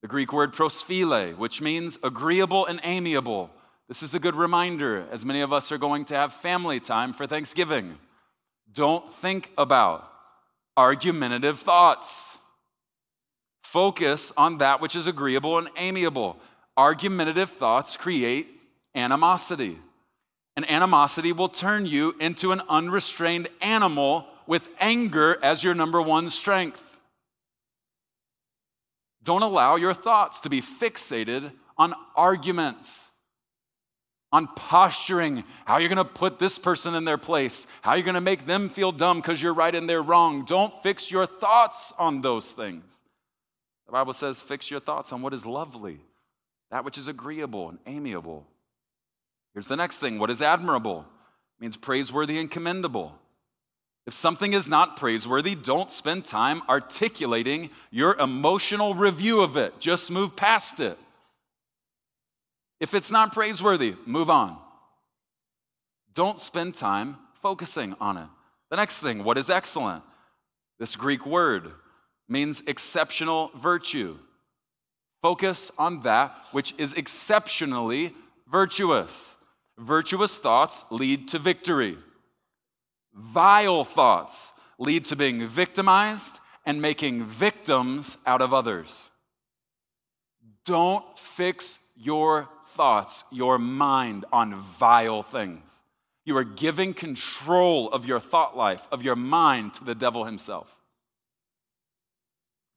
The 0.02 0.08
Greek 0.08 0.32
word 0.32 0.54
prosphile, 0.54 1.36
which 1.38 1.62
means 1.62 1.98
agreeable 2.04 2.66
and 2.66 2.80
amiable. 2.84 3.50
This 3.88 4.04
is 4.04 4.14
a 4.14 4.20
good 4.20 4.36
reminder 4.36 5.06
as 5.12 5.26
many 5.26 5.42
of 5.42 5.52
us 5.52 5.72
are 5.72 5.78
going 5.78 6.06
to 6.06 6.16
have 6.16 6.34
family 6.34 6.80
time 6.80 7.14
for 7.14 7.26
Thanksgiving. 7.26 7.98
Don't 8.72 9.12
think 9.12 9.52
about 9.58 10.12
argumentative 10.76 11.58
thoughts. 11.58 12.38
Focus 13.64 14.32
on 14.38 14.60
that 14.60 14.82
which 14.82 14.96
is 14.96 15.08
agreeable 15.08 15.58
and 15.58 15.70
amiable. 15.78 16.38
Argumentative 16.78 17.50
thoughts 17.50 17.98
create 17.98 18.48
animosity. 18.94 19.80
And 20.56 20.70
animosity 20.70 21.32
will 21.32 21.50
turn 21.50 21.86
you 21.86 22.16
into 22.20 22.52
an 22.52 22.62
unrestrained 22.70 23.48
animal 23.62 24.28
with 24.46 24.70
anger 24.80 25.38
as 25.42 25.64
your 25.64 25.74
number 25.74 26.02
one 26.02 26.30
strength. 26.30 26.87
Don't 29.28 29.42
allow 29.42 29.76
your 29.76 29.94
thoughts 29.94 30.40
to 30.40 30.50
be 30.50 30.62
fixated 30.62 31.52
on 31.78 31.94
arguments, 32.16 33.12
on 34.32 34.48
posturing, 34.56 35.44
how 35.66 35.80
you're 35.80 35.90
gonna 35.90 36.06
put 36.06 36.40
this 36.40 36.58
person 36.58 36.96
in 36.96 37.04
their 37.04 37.18
place, 37.18 37.68
how 37.82 37.96
you're 37.96 38.06
gonna 38.06 38.22
make 38.22 38.46
them 38.46 38.70
feel 38.70 38.94
dumb 38.94 39.20
because 39.20 39.44
you're 39.44 39.54
right 39.54 39.76
and 39.76 39.90
they're 39.90 40.02
wrong. 40.02 40.46
Don't 40.46 40.74
fix 40.82 41.12
your 41.12 41.26
thoughts 41.26 41.92
on 42.00 42.22
those 42.22 42.52
things. 42.52 42.86
The 43.88 43.92
Bible 43.92 44.14
says, 44.14 44.42
fix 44.42 44.72
your 44.72 44.80
thoughts 44.80 45.12
on 45.12 45.22
what 45.22 45.34
is 45.34 45.46
lovely, 45.46 46.00
that 46.72 46.86
which 46.86 46.98
is 46.98 47.10
agreeable 47.10 47.68
and 47.68 47.80
amiable. 47.86 48.48
Here's 49.54 49.68
the 49.68 49.76
next 49.76 49.98
thing 49.98 50.20
what 50.20 50.30
is 50.30 50.42
admirable? 50.42 51.06
It 51.60 51.64
means 51.64 51.76
praiseworthy 51.76 52.40
and 52.40 52.50
commendable. 52.50 53.20
If 54.08 54.14
something 54.14 54.54
is 54.54 54.70
not 54.70 54.96
praiseworthy, 54.96 55.54
don't 55.54 55.92
spend 55.92 56.24
time 56.24 56.62
articulating 56.70 57.70
your 57.92 58.16
emotional 58.16 58.96
review 58.96 59.42
of 59.42 59.58
it. 59.58 59.82
Just 59.82 60.12
move 60.12 60.34
past 60.38 60.80
it. 60.80 60.98
If 62.80 62.94
it's 62.94 63.12
not 63.12 63.34
praiseworthy, 63.34 63.96
move 64.06 64.30
on. 64.30 64.58
Don't 66.14 66.40
spend 66.40 66.76
time 66.76 67.18
focusing 67.42 67.96
on 68.00 68.16
it. 68.16 68.28
The 68.70 68.78
next 68.78 69.00
thing, 69.00 69.26
what 69.26 69.38
is 69.38 69.50
excellent? 69.50 70.04
This 70.80 70.96
Greek 70.96 71.26
word 71.26 71.70
means 72.30 72.64
exceptional 72.66 73.52
virtue. 73.56 74.18
Focus 75.22 75.70
on 75.78 76.00
that 76.02 76.34
which 76.54 76.74
is 76.78 76.94
exceptionally 76.94 78.14
virtuous. 78.50 79.36
Virtuous 79.78 80.38
thoughts 80.38 80.86
lead 80.92 81.28
to 81.28 81.40
victory. 81.40 81.98
Vile 83.18 83.84
thoughts 83.84 84.54
lead 84.78 85.06
to 85.06 85.16
being 85.16 85.48
victimized 85.48 86.40
and 86.66 86.82
making 86.82 87.24
victims 87.24 88.18
out 88.28 88.42
of 88.42 88.54
others. 88.54 89.10
Don't 90.66 91.06
fix 91.18 91.80
your 91.96 92.48
thoughts, 92.66 93.24
your 93.32 93.58
mind 93.58 94.26
on 94.32 94.54
vile 94.54 95.24
things. 95.24 95.64
You 96.26 96.38
are 96.38 96.44
giving 96.44 96.94
control 96.94 97.90
of 97.92 98.06
your 98.06 98.20
thought 98.20 98.56
life, 98.56 98.88
of 98.92 99.02
your 99.02 99.16
mind 99.16 99.74
to 99.76 99.84
the 99.84 99.96
devil 99.96 100.26
himself. 100.26 100.76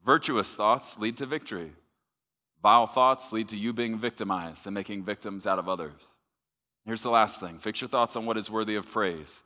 Virtuous 0.06 0.54
thoughts 0.54 0.98
lead 0.98 1.16
to 1.18 1.26
victory. 1.26 1.72
Vile 2.62 2.86
thoughts 2.86 3.32
lead 3.32 3.48
to 3.48 3.56
you 3.56 3.72
being 3.72 3.98
victimized 3.98 4.66
and 4.66 4.74
making 4.74 5.02
victims 5.02 5.46
out 5.46 5.58
of 5.58 5.68
others. 5.68 6.00
Here's 6.86 7.02
the 7.02 7.10
last 7.10 7.40
thing 7.40 7.58
fix 7.58 7.80
your 7.80 7.88
thoughts 7.88 8.16
on 8.16 8.24
what 8.24 8.38
is 8.38 8.50
worthy 8.50 8.76
of 8.76 8.90
praise. 8.90 9.42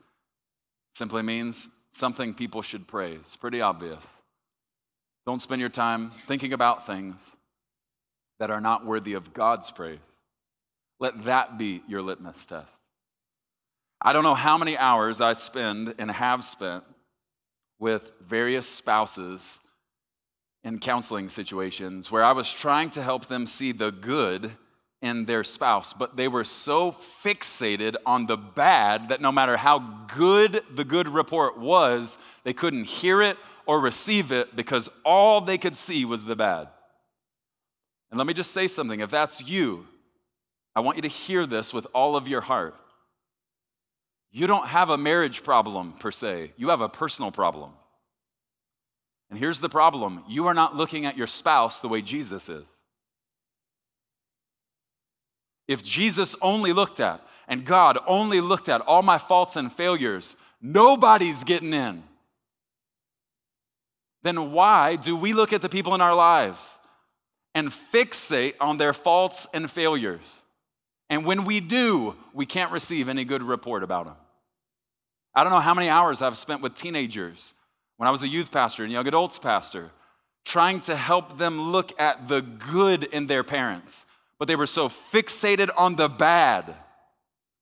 Simply 0.94 1.22
means 1.22 1.68
something 1.92 2.34
people 2.34 2.62
should 2.62 2.86
praise. 2.86 3.20
It's 3.20 3.36
Pretty 3.36 3.60
obvious. 3.60 4.06
Don't 5.26 5.40
spend 5.40 5.60
your 5.60 5.70
time 5.70 6.10
thinking 6.26 6.52
about 6.52 6.86
things 6.86 7.36
that 8.38 8.50
are 8.50 8.60
not 8.60 8.84
worthy 8.84 9.14
of 9.14 9.32
God's 9.32 9.70
praise. 9.70 9.98
Let 11.00 11.24
that 11.24 11.58
be 11.58 11.82
your 11.88 12.02
litmus 12.02 12.46
test. 12.46 12.72
I 14.00 14.12
don't 14.12 14.22
know 14.22 14.34
how 14.34 14.58
many 14.58 14.76
hours 14.76 15.20
I 15.20 15.32
spend 15.32 15.94
and 15.98 16.10
have 16.10 16.44
spent 16.44 16.84
with 17.78 18.12
various 18.20 18.68
spouses 18.68 19.60
in 20.62 20.78
counseling 20.78 21.28
situations 21.28 22.10
where 22.12 22.24
I 22.24 22.32
was 22.32 22.52
trying 22.52 22.90
to 22.90 23.02
help 23.02 23.26
them 23.26 23.46
see 23.46 23.72
the 23.72 23.90
good 23.90 24.52
in 25.04 25.26
their 25.26 25.44
spouse, 25.44 25.92
but 25.92 26.16
they 26.16 26.28
were 26.28 26.44
so 26.44 26.90
fixated 26.90 27.94
on 28.06 28.24
the 28.24 28.38
bad 28.38 29.10
that 29.10 29.20
no 29.20 29.30
matter 29.30 29.58
how 29.58 29.78
good 30.16 30.62
the 30.74 30.84
good 30.84 31.08
report 31.08 31.58
was, 31.58 32.16
they 32.42 32.54
couldn't 32.54 32.84
hear 32.84 33.20
it 33.20 33.36
or 33.66 33.80
receive 33.80 34.32
it 34.32 34.56
because 34.56 34.88
all 35.04 35.42
they 35.42 35.58
could 35.58 35.76
see 35.76 36.06
was 36.06 36.24
the 36.24 36.34
bad. 36.34 36.68
And 38.10 38.16
let 38.16 38.26
me 38.26 38.32
just 38.32 38.52
say 38.52 38.66
something 38.66 39.00
if 39.00 39.10
that's 39.10 39.46
you, 39.46 39.86
I 40.74 40.80
want 40.80 40.96
you 40.96 41.02
to 41.02 41.08
hear 41.08 41.44
this 41.44 41.74
with 41.74 41.86
all 41.92 42.16
of 42.16 42.26
your 42.26 42.40
heart. 42.40 42.74
You 44.32 44.46
don't 44.46 44.68
have 44.68 44.88
a 44.88 44.96
marriage 44.96 45.44
problem 45.44 45.92
per 45.92 46.10
se, 46.10 46.52
you 46.56 46.70
have 46.70 46.80
a 46.80 46.88
personal 46.88 47.30
problem. 47.30 47.72
And 49.28 49.38
here's 49.38 49.60
the 49.60 49.68
problem 49.68 50.24
you 50.28 50.46
are 50.46 50.54
not 50.54 50.74
looking 50.74 51.04
at 51.04 51.18
your 51.18 51.26
spouse 51.26 51.80
the 51.80 51.88
way 51.88 52.00
Jesus 52.00 52.48
is. 52.48 52.66
If 55.66 55.82
Jesus 55.82 56.36
only 56.42 56.72
looked 56.72 57.00
at, 57.00 57.20
and 57.48 57.64
God 57.64 57.98
only 58.06 58.40
looked 58.40 58.68
at 58.68 58.80
all 58.82 59.02
my 59.02 59.18
faults 59.18 59.56
and 59.56 59.72
failures, 59.72 60.36
nobody's 60.60 61.44
getting 61.44 61.72
in. 61.72 62.02
Then 64.22 64.52
why 64.52 64.96
do 64.96 65.14
we 65.16 65.32
look 65.34 65.52
at 65.52 65.60
the 65.60 65.68
people 65.68 65.94
in 65.94 66.00
our 66.00 66.14
lives 66.14 66.78
and 67.54 67.68
fixate 67.68 68.54
on 68.60 68.78
their 68.78 68.94
faults 68.94 69.46
and 69.52 69.70
failures? 69.70 70.42
And 71.10 71.26
when 71.26 71.44
we 71.44 71.60
do, 71.60 72.16
we 72.32 72.46
can't 72.46 72.72
receive 72.72 73.08
any 73.08 73.24
good 73.24 73.42
report 73.42 73.82
about 73.82 74.06
them. 74.06 74.16
I 75.34 75.44
don't 75.44 75.52
know 75.52 75.60
how 75.60 75.74
many 75.74 75.90
hours 75.90 76.22
I've 76.22 76.38
spent 76.38 76.62
with 76.62 76.74
teenagers 76.74 77.54
when 77.96 78.08
I 78.08 78.10
was 78.10 78.22
a 78.22 78.28
youth 78.28 78.50
pastor 78.50 78.82
and 78.82 78.92
young 78.92 79.06
adults 79.06 79.38
pastor, 79.38 79.90
trying 80.44 80.80
to 80.80 80.96
help 80.96 81.38
them 81.38 81.60
look 81.70 81.98
at 82.00 82.28
the 82.28 82.40
good 82.40 83.04
in 83.04 83.26
their 83.26 83.44
parents. 83.44 84.06
But 84.38 84.48
they 84.48 84.56
were 84.56 84.66
so 84.66 84.88
fixated 84.88 85.70
on 85.76 85.96
the 85.96 86.08
bad 86.08 86.74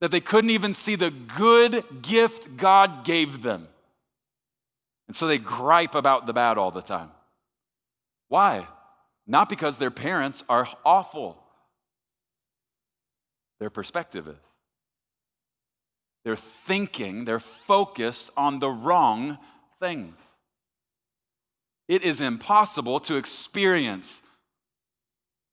that 0.01 0.11
they 0.11 0.21
couldn't 0.21 0.51
even 0.51 0.75
see 0.75 0.97
the 0.97 1.11
good 1.11 1.85
gift 2.03 2.57
God 2.57 3.05
gave 3.05 3.43
them. 3.43 3.69
And 5.07 5.15
so 5.15 5.27
they 5.27 5.39
gripe 5.39 5.95
about 5.95 6.27
the 6.27 6.33
bad 6.33 6.59
all 6.59 6.71
the 6.71 6.83
time. 6.83 7.11
Why? 8.29 8.67
Not 9.27 9.49
because 9.49 9.79
their 9.79 9.91
parents 9.91 10.43
are 10.49 10.67
awful, 10.85 11.39
their 13.61 13.71
perspective 13.71 14.27
is. 14.27 14.35
They're 16.25 16.37
thinking, 16.37 17.25
they're 17.25 17.39
focused 17.39 18.31
on 18.37 18.59
the 18.59 18.71
wrong 18.71 19.39
things. 19.81 20.17
It 21.89 22.03
is 22.03 22.21
impossible 22.21 23.01
to 23.01 23.17
experience 23.17 24.23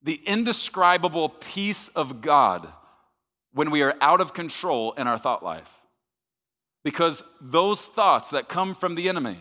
the 0.03 0.21
indescribable 0.25 1.29
peace 1.29 1.89
of 1.89 2.21
God 2.21 2.67
when 3.53 3.71
we 3.71 3.81
are 3.81 3.95
out 4.01 4.21
of 4.21 4.33
control 4.33 4.93
in 4.93 5.07
our 5.07 5.17
thought 5.17 5.43
life. 5.43 5.73
Because 6.83 7.23
those 7.41 7.85
thoughts 7.85 8.29
that 8.29 8.47
come 8.47 8.73
from 8.73 8.95
the 8.95 9.09
enemy 9.09 9.37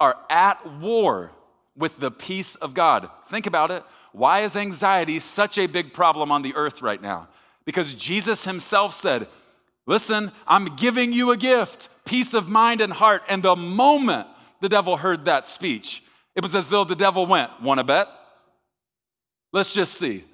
are 0.00 0.16
at 0.28 0.66
war 0.80 1.30
with 1.76 1.98
the 2.00 2.10
peace 2.10 2.56
of 2.56 2.74
God. 2.74 3.08
Think 3.28 3.46
about 3.46 3.70
it. 3.70 3.84
Why 4.12 4.40
is 4.40 4.56
anxiety 4.56 5.20
such 5.20 5.56
a 5.58 5.66
big 5.66 5.92
problem 5.92 6.32
on 6.32 6.42
the 6.42 6.54
earth 6.56 6.82
right 6.82 7.00
now? 7.00 7.28
Because 7.64 7.94
Jesus 7.94 8.44
himself 8.44 8.92
said, 8.92 9.28
Listen, 9.86 10.30
I'm 10.46 10.76
giving 10.76 11.12
you 11.12 11.30
a 11.30 11.36
gift, 11.36 11.88
peace 12.04 12.34
of 12.34 12.48
mind 12.48 12.80
and 12.80 12.92
heart. 12.92 13.22
And 13.28 13.42
the 13.42 13.56
moment 13.56 14.28
the 14.60 14.68
devil 14.68 14.96
heard 14.96 15.24
that 15.24 15.46
speech, 15.46 16.02
it 16.34 16.42
was 16.42 16.54
as 16.54 16.68
though 16.68 16.84
the 16.84 16.96
devil 16.96 17.26
went, 17.26 17.50
Want 17.62 17.78
to 17.78 17.84
bet? 17.84 18.08
Let's 19.52 19.74
just 19.74 19.94
see. 19.94 20.24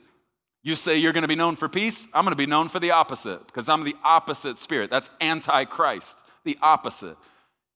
You 0.63 0.75
say 0.75 0.97
you're 0.97 1.13
going 1.13 1.23
to 1.23 1.29
be 1.29 1.37
known 1.37 1.57
for 1.57 1.69
peace, 1.69 2.09
I'm 2.13 2.25
going 2.25 2.33
to 2.33 2.37
be 2.37 2.47
known 2.47 2.69
for 2.69 2.81
the 2.81 2.91
opposite 2.91 3.47
because 3.47 3.69
I'm 3.69 3.85
the 3.85 3.95
opposite 4.03 4.59
spirit. 4.59 4.91
That's 4.91 5.11
antichrist, 5.21 6.25
the 6.45 6.59
opposite. 6.61 7.17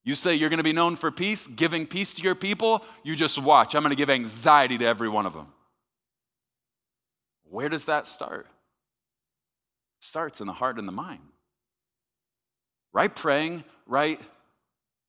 You 0.02 0.14
say 0.14 0.34
you're 0.34 0.48
going 0.48 0.58
to 0.58 0.64
be 0.64 0.72
known 0.72 0.96
for 0.96 1.10
peace, 1.10 1.46
giving 1.46 1.86
peace 1.86 2.12
to 2.14 2.22
your 2.22 2.34
people, 2.34 2.84
you 3.04 3.14
just 3.14 3.40
watch. 3.40 3.74
I'm 3.74 3.82
going 3.82 3.90
to 3.90 3.96
give 3.96 4.10
anxiety 4.10 4.78
to 4.78 4.86
every 4.86 5.08
one 5.08 5.26
of 5.26 5.34
them. 5.34 5.46
Where 7.44 7.68
does 7.68 7.84
that 7.84 8.06
start? 8.06 8.46
It 8.46 10.04
starts 10.04 10.40
in 10.40 10.46
the 10.46 10.52
heart 10.52 10.78
and 10.78 10.88
the 10.88 10.92
mind 10.92 11.20
right 12.92 13.14
praying, 13.14 13.64
right 13.86 14.20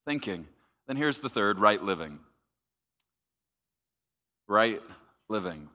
thinking. 0.06 0.48
Then 0.88 0.98
here's 0.98 1.20
the 1.20 1.30
third 1.30 1.60
right 1.60 1.82
living. 1.82 2.20
Right 4.48 4.82
living. 5.30 5.70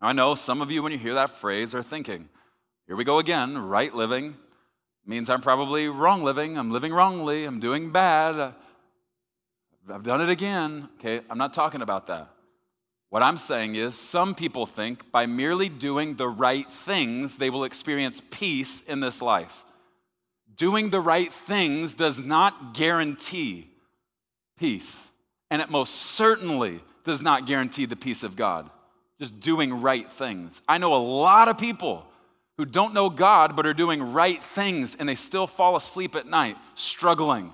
I 0.00 0.12
know 0.12 0.34
some 0.34 0.62
of 0.62 0.70
you, 0.70 0.82
when 0.82 0.92
you 0.92 0.98
hear 0.98 1.14
that 1.14 1.30
phrase, 1.30 1.74
are 1.74 1.82
thinking, 1.82 2.28
here 2.86 2.96
we 2.96 3.04
go 3.04 3.18
again, 3.18 3.56
right 3.58 3.94
living 3.94 4.36
means 5.06 5.28
I'm 5.28 5.40
probably 5.40 5.88
wrong 5.88 6.22
living, 6.22 6.56
I'm 6.56 6.70
living 6.70 6.92
wrongly, 6.92 7.44
I'm 7.44 7.60
doing 7.60 7.90
bad, 7.90 8.54
I've 9.90 10.02
done 10.04 10.20
it 10.20 10.28
again. 10.28 10.88
Okay, 10.98 11.24
I'm 11.28 11.38
not 11.38 11.52
talking 11.52 11.82
about 11.82 12.06
that. 12.06 12.28
What 13.08 13.22
I'm 13.22 13.36
saying 13.36 13.74
is, 13.74 13.96
some 13.96 14.34
people 14.34 14.66
think 14.66 15.10
by 15.10 15.26
merely 15.26 15.68
doing 15.68 16.14
the 16.14 16.28
right 16.28 16.70
things, 16.70 17.36
they 17.36 17.50
will 17.50 17.64
experience 17.64 18.22
peace 18.30 18.82
in 18.82 19.00
this 19.00 19.20
life 19.20 19.64
doing 20.60 20.90
the 20.90 21.00
right 21.00 21.32
things 21.32 21.94
does 21.94 22.20
not 22.20 22.74
guarantee 22.74 23.66
peace. 24.58 25.08
And 25.50 25.62
it 25.62 25.70
most 25.70 25.94
certainly 25.94 26.80
does 27.02 27.22
not 27.22 27.46
guarantee 27.46 27.86
the 27.86 27.96
peace 27.96 28.22
of 28.22 28.36
God. 28.36 28.68
Just 29.20 29.40
doing 29.40 29.82
right 29.82 30.10
things. 30.10 30.62
I 30.66 30.78
know 30.78 30.94
a 30.94 30.96
lot 30.96 31.48
of 31.48 31.58
people 31.58 32.06
who 32.56 32.64
don't 32.64 32.94
know 32.94 33.10
God 33.10 33.54
but 33.54 33.66
are 33.66 33.74
doing 33.74 34.12
right 34.12 34.42
things 34.42 34.96
and 34.96 35.08
they 35.08 35.14
still 35.14 35.46
fall 35.46 35.76
asleep 35.76 36.16
at 36.16 36.26
night 36.26 36.56
struggling 36.74 37.52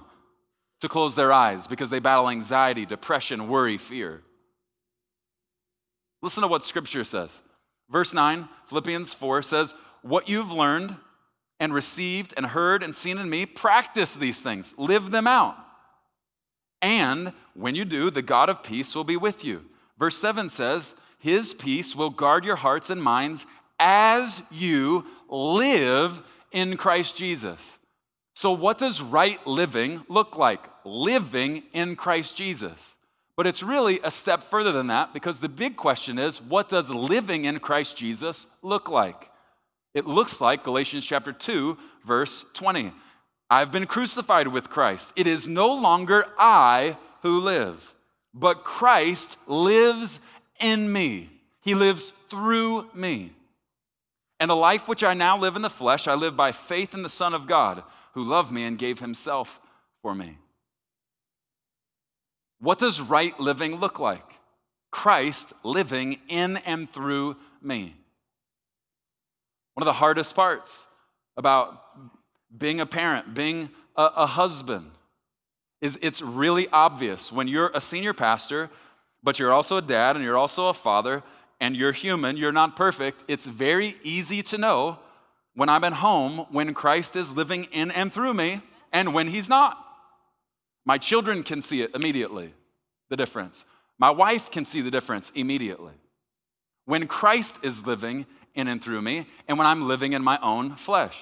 to 0.80 0.88
close 0.88 1.14
their 1.14 1.32
eyes 1.32 1.66
because 1.66 1.90
they 1.90 1.98
battle 1.98 2.28
anxiety, 2.28 2.86
depression, 2.86 3.48
worry, 3.48 3.78
fear. 3.78 4.22
Listen 6.22 6.42
to 6.42 6.48
what 6.48 6.64
scripture 6.64 7.04
says. 7.04 7.42
Verse 7.90 8.12
9, 8.12 8.48
Philippians 8.66 9.14
4 9.14 9.42
says, 9.42 9.74
What 10.02 10.28
you've 10.28 10.52
learned 10.52 10.96
and 11.60 11.72
received 11.72 12.34
and 12.36 12.46
heard 12.46 12.82
and 12.82 12.94
seen 12.94 13.18
in 13.18 13.30
me, 13.30 13.46
practice 13.46 14.14
these 14.14 14.40
things, 14.40 14.74
live 14.76 15.10
them 15.10 15.26
out. 15.26 15.56
And 16.82 17.32
when 17.54 17.74
you 17.74 17.84
do, 17.84 18.10
the 18.10 18.22
God 18.22 18.48
of 18.48 18.62
peace 18.62 18.94
will 18.94 19.04
be 19.04 19.16
with 19.16 19.44
you. 19.44 19.64
Verse 19.98 20.16
7 20.16 20.48
says, 20.48 20.94
His 21.18 21.54
peace 21.54 21.96
will 21.96 22.10
guard 22.10 22.44
your 22.44 22.56
hearts 22.56 22.90
and 22.90 23.02
minds 23.02 23.46
as 23.78 24.42
you 24.50 25.06
live 25.28 26.22
in 26.52 26.76
Christ 26.76 27.16
Jesus. 27.16 27.78
So, 28.34 28.52
what 28.52 28.78
does 28.78 29.00
right 29.00 29.44
living 29.46 30.04
look 30.08 30.36
like? 30.36 30.68
Living 30.84 31.62
in 31.72 31.96
Christ 31.96 32.36
Jesus. 32.36 32.96
But 33.36 33.46
it's 33.46 33.62
really 33.62 34.00
a 34.02 34.10
step 34.10 34.42
further 34.42 34.72
than 34.72 34.86
that 34.86 35.12
because 35.12 35.40
the 35.40 35.48
big 35.48 35.76
question 35.76 36.18
is 36.18 36.40
what 36.40 36.68
does 36.68 36.90
living 36.90 37.44
in 37.44 37.60
Christ 37.60 37.96
Jesus 37.96 38.46
look 38.62 38.88
like? 38.88 39.30
It 39.94 40.06
looks 40.06 40.40
like 40.40 40.64
Galatians 40.64 41.04
chapter 41.04 41.32
2, 41.32 41.76
verse 42.06 42.44
20. 42.54 42.92
I've 43.48 43.72
been 43.72 43.86
crucified 43.86 44.48
with 44.48 44.70
Christ. 44.70 45.12
It 45.16 45.26
is 45.26 45.46
no 45.46 45.72
longer 45.74 46.26
I 46.38 46.96
who 47.22 47.40
live, 47.40 47.94
but 48.34 48.64
Christ 48.64 49.38
lives 49.46 50.20
in 50.60 50.92
me. 50.92 51.30
He 51.62 51.74
lives 51.74 52.12
through 52.30 52.88
me. 52.94 53.32
And 54.38 54.50
the 54.50 54.56
life 54.56 54.88
which 54.88 55.02
I 55.02 55.14
now 55.14 55.38
live 55.38 55.56
in 55.56 55.62
the 55.62 55.70
flesh, 55.70 56.06
I 56.06 56.14
live 56.14 56.36
by 56.36 56.52
faith 56.52 56.94
in 56.94 57.02
the 57.02 57.08
Son 57.08 57.34
of 57.34 57.46
God, 57.46 57.82
who 58.12 58.22
loved 58.22 58.52
me 58.52 58.64
and 58.64 58.78
gave 58.78 59.00
himself 59.00 59.60
for 60.02 60.14
me. 60.14 60.38
What 62.60 62.78
does 62.78 63.00
right 63.00 63.38
living 63.38 63.76
look 63.76 63.98
like? 63.98 64.38
Christ 64.90 65.52
living 65.62 66.18
in 66.28 66.58
and 66.58 66.90
through 66.90 67.36
me. 67.60 67.94
One 69.74 69.82
of 69.82 69.86
the 69.86 69.92
hardest 69.92 70.34
parts 70.34 70.86
about 71.36 71.82
being 72.56 72.80
a 72.80 72.86
parent, 72.86 73.34
being 73.34 73.68
a, 73.94 74.04
a 74.16 74.26
husband, 74.26 74.90
is 75.82 75.98
it's 76.00 76.22
really 76.22 76.66
obvious 76.72 77.30
when 77.30 77.46
you're 77.46 77.70
a 77.74 77.80
senior 77.80 78.14
pastor, 78.14 78.70
but 79.26 79.40
you're 79.40 79.52
also 79.52 79.76
a 79.78 79.82
dad 79.82 80.14
and 80.14 80.24
you're 80.24 80.38
also 80.38 80.68
a 80.68 80.72
father, 80.72 81.20
and 81.58 81.74
you're 81.74 81.90
human, 81.90 82.36
you're 82.36 82.52
not 82.52 82.76
perfect. 82.76 83.24
It's 83.26 83.46
very 83.46 83.96
easy 84.04 84.40
to 84.44 84.56
know 84.56 85.00
when 85.56 85.68
I'm 85.68 85.82
at 85.82 85.94
home 85.94 86.46
when 86.50 86.72
Christ 86.74 87.16
is 87.16 87.34
living 87.34 87.64
in 87.72 87.90
and 87.90 88.12
through 88.12 88.34
me 88.34 88.60
and 88.92 89.12
when 89.12 89.26
he's 89.26 89.48
not. 89.48 89.84
My 90.84 90.96
children 90.96 91.42
can 91.42 91.60
see 91.60 91.82
it 91.82 91.92
immediately, 91.92 92.54
the 93.10 93.16
difference. 93.16 93.64
My 93.98 94.10
wife 94.10 94.52
can 94.52 94.64
see 94.64 94.80
the 94.80 94.92
difference 94.92 95.32
immediately. 95.34 95.94
When 96.84 97.08
Christ 97.08 97.56
is 97.64 97.84
living 97.84 98.26
in 98.54 98.68
and 98.68 98.80
through 98.80 99.02
me, 99.02 99.26
and 99.48 99.58
when 99.58 99.66
I'm 99.66 99.88
living 99.88 100.12
in 100.12 100.22
my 100.22 100.38
own 100.40 100.76
flesh. 100.76 101.20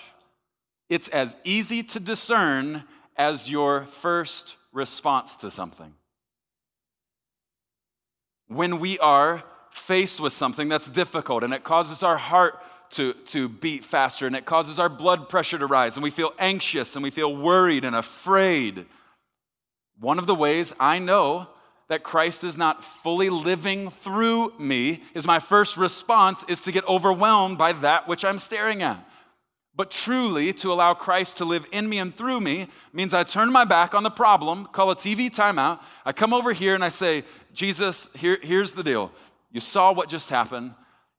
It's 0.91 1.09
as 1.09 1.39
easy 1.43 1.83
to 1.85 2.01
discern 2.01 2.85
as 3.17 3.51
your 3.51 3.85
first 3.85 4.57
response 4.73 5.39
to 5.39 5.51
something. 5.51 5.95
When 8.55 8.79
we 8.79 9.01
are 9.01 9.43
faced 9.71 10.21
with 10.21 10.33
something 10.33 10.69
that's 10.69 10.89
difficult 10.89 11.43
and 11.43 11.53
it 11.53 11.65
causes 11.65 12.05
our 12.05 12.17
heart 12.17 12.63
to, 12.91 13.13
to 13.13 13.49
beat 13.49 13.85
faster 13.85 14.29
and 14.29 14.37
it 14.37 14.45
causes 14.45 14.79
our 14.79 14.89
blood 14.89 15.29
pressure 15.29 15.59
to 15.59 15.67
rise 15.67 15.97
and 15.97 16.05
we 16.05 16.11
feel 16.11 16.33
anxious 16.39 16.95
and 16.95 17.03
we 17.03 17.11
feel 17.11 17.35
worried 17.35 17.85
and 17.85 17.97
afraid, 17.97 18.87
one 19.99 20.21
of 20.21 20.27
the 20.27 20.37
ways 20.37 20.73
I 20.79 21.01
know 21.01 21.49
that 21.89 22.05
Christ 22.05 22.45
is 22.45 22.57
not 22.57 22.85
fully 22.85 23.29
living 23.29 23.91
through 23.91 24.53
me 24.57 25.03
is 25.15 25.27
my 25.27 25.41
first 25.41 25.77
response 25.77 26.45
is 26.49 26.61
to 26.61 26.73
get 26.73 26.87
overwhelmed 26.89 27.59
by 27.59 27.73
that 27.73 28.07
which 28.07 28.25
I'm 28.25 28.39
staring 28.39 28.83
at. 28.83 29.05
But 29.77 29.91
truly, 29.91 30.53
to 30.55 30.73
allow 30.73 30.95
Christ 30.95 31.39
to 31.39 31.45
live 31.45 31.67
in 31.73 31.89
me 31.89 31.99
and 31.99 32.17
through 32.17 32.41
me 32.41 32.69
means 32.93 33.13
I 33.13 33.25
turn 33.25 33.51
my 33.51 33.65
back 33.65 33.93
on 33.93 34.05
the 34.05 34.11
problem, 34.11 34.67
call 34.67 34.93
a 34.93 34.97
TV 34.97 35.29
timeout. 35.29 35.81
I 36.05 36.13
come 36.13 36.33
over 36.33 36.53
here 36.53 36.77
and 36.77 36.85
I 36.85 36.91
say, 36.91 37.25
Jesus, 37.55 38.09
here, 38.17 38.39
here's 38.43 38.73
the 38.73 38.83
deal. 38.83 39.13
You 39.53 39.61
saw 39.61 39.93
what 39.93 40.09
just 40.09 40.29
happened. 40.31 40.75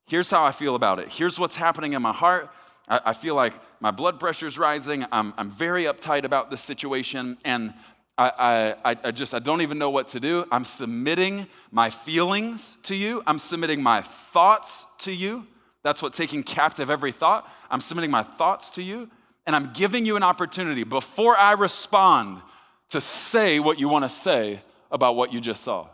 Here's 0.06 0.30
how 0.30 0.44
I 0.44 0.52
feel 0.52 0.76
about 0.76 1.00
it. 1.00 1.10
Here's 1.10 1.40
what's 1.40 1.56
happening 1.56 1.94
in 1.94 2.02
my 2.02 2.12
heart. 2.12 2.50
I, 2.88 3.00
I 3.06 3.14
feel 3.14 3.34
like 3.34 3.54
my 3.80 3.92
blood 3.92 4.20
pressure's 4.20 4.58
rising. 4.58 5.06
I'm, 5.12 5.34
I'm 5.38 5.50
very 5.50 5.86
uptight 5.86 6.26
about 6.26 6.52
this 6.52 6.62
situation. 6.62 7.38
And 7.46 7.74
I, 8.18 8.76
I, 8.86 8.98
I 9.04 9.12
just, 9.12 9.34
I 9.34 9.40
don't 9.40 9.62
even 9.62 9.78
know 9.78 9.90
what 9.90 10.10
to 10.10 10.20
do. 10.20 10.46
I'm 10.52 10.66
submitting 10.66 11.48
my 11.72 11.90
feelings 11.90 12.78
to 12.84 12.96
you. 12.96 13.24
I'm 13.26 13.40
submitting 13.40 13.82
my 13.82 14.02
thoughts 14.02 14.86
to 15.00 15.12
you. 15.12 15.48
That's 15.84 16.02
what 16.02 16.14
taking 16.14 16.44
captive 16.44 16.90
every 16.90 17.12
thought. 17.12 17.50
I'm 17.70 17.82
submitting 17.82 18.12
my 18.12 18.24
thoughts 18.24 18.72
to 18.72 18.84
you. 18.84 19.10
And 19.46 19.56
I'm 19.56 19.74
giving 19.74 20.06
you 20.06 20.16
an 20.16 20.24
opportunity 20.24 20.84
before 20.84 21.38
I 21.38 21.54
respond 21.54 22.42
to 22.90 23.00
say 23.00 23.60
what 23.60 23.80
you 23.80 23.90
want 23.90 24.04
to 24.06 24.10
say 24.10 24.62
about 24.92 25.16
what 25.16 25.32
you 25.32 25.40
just 25.40 25.64
saw. 25.64 25.88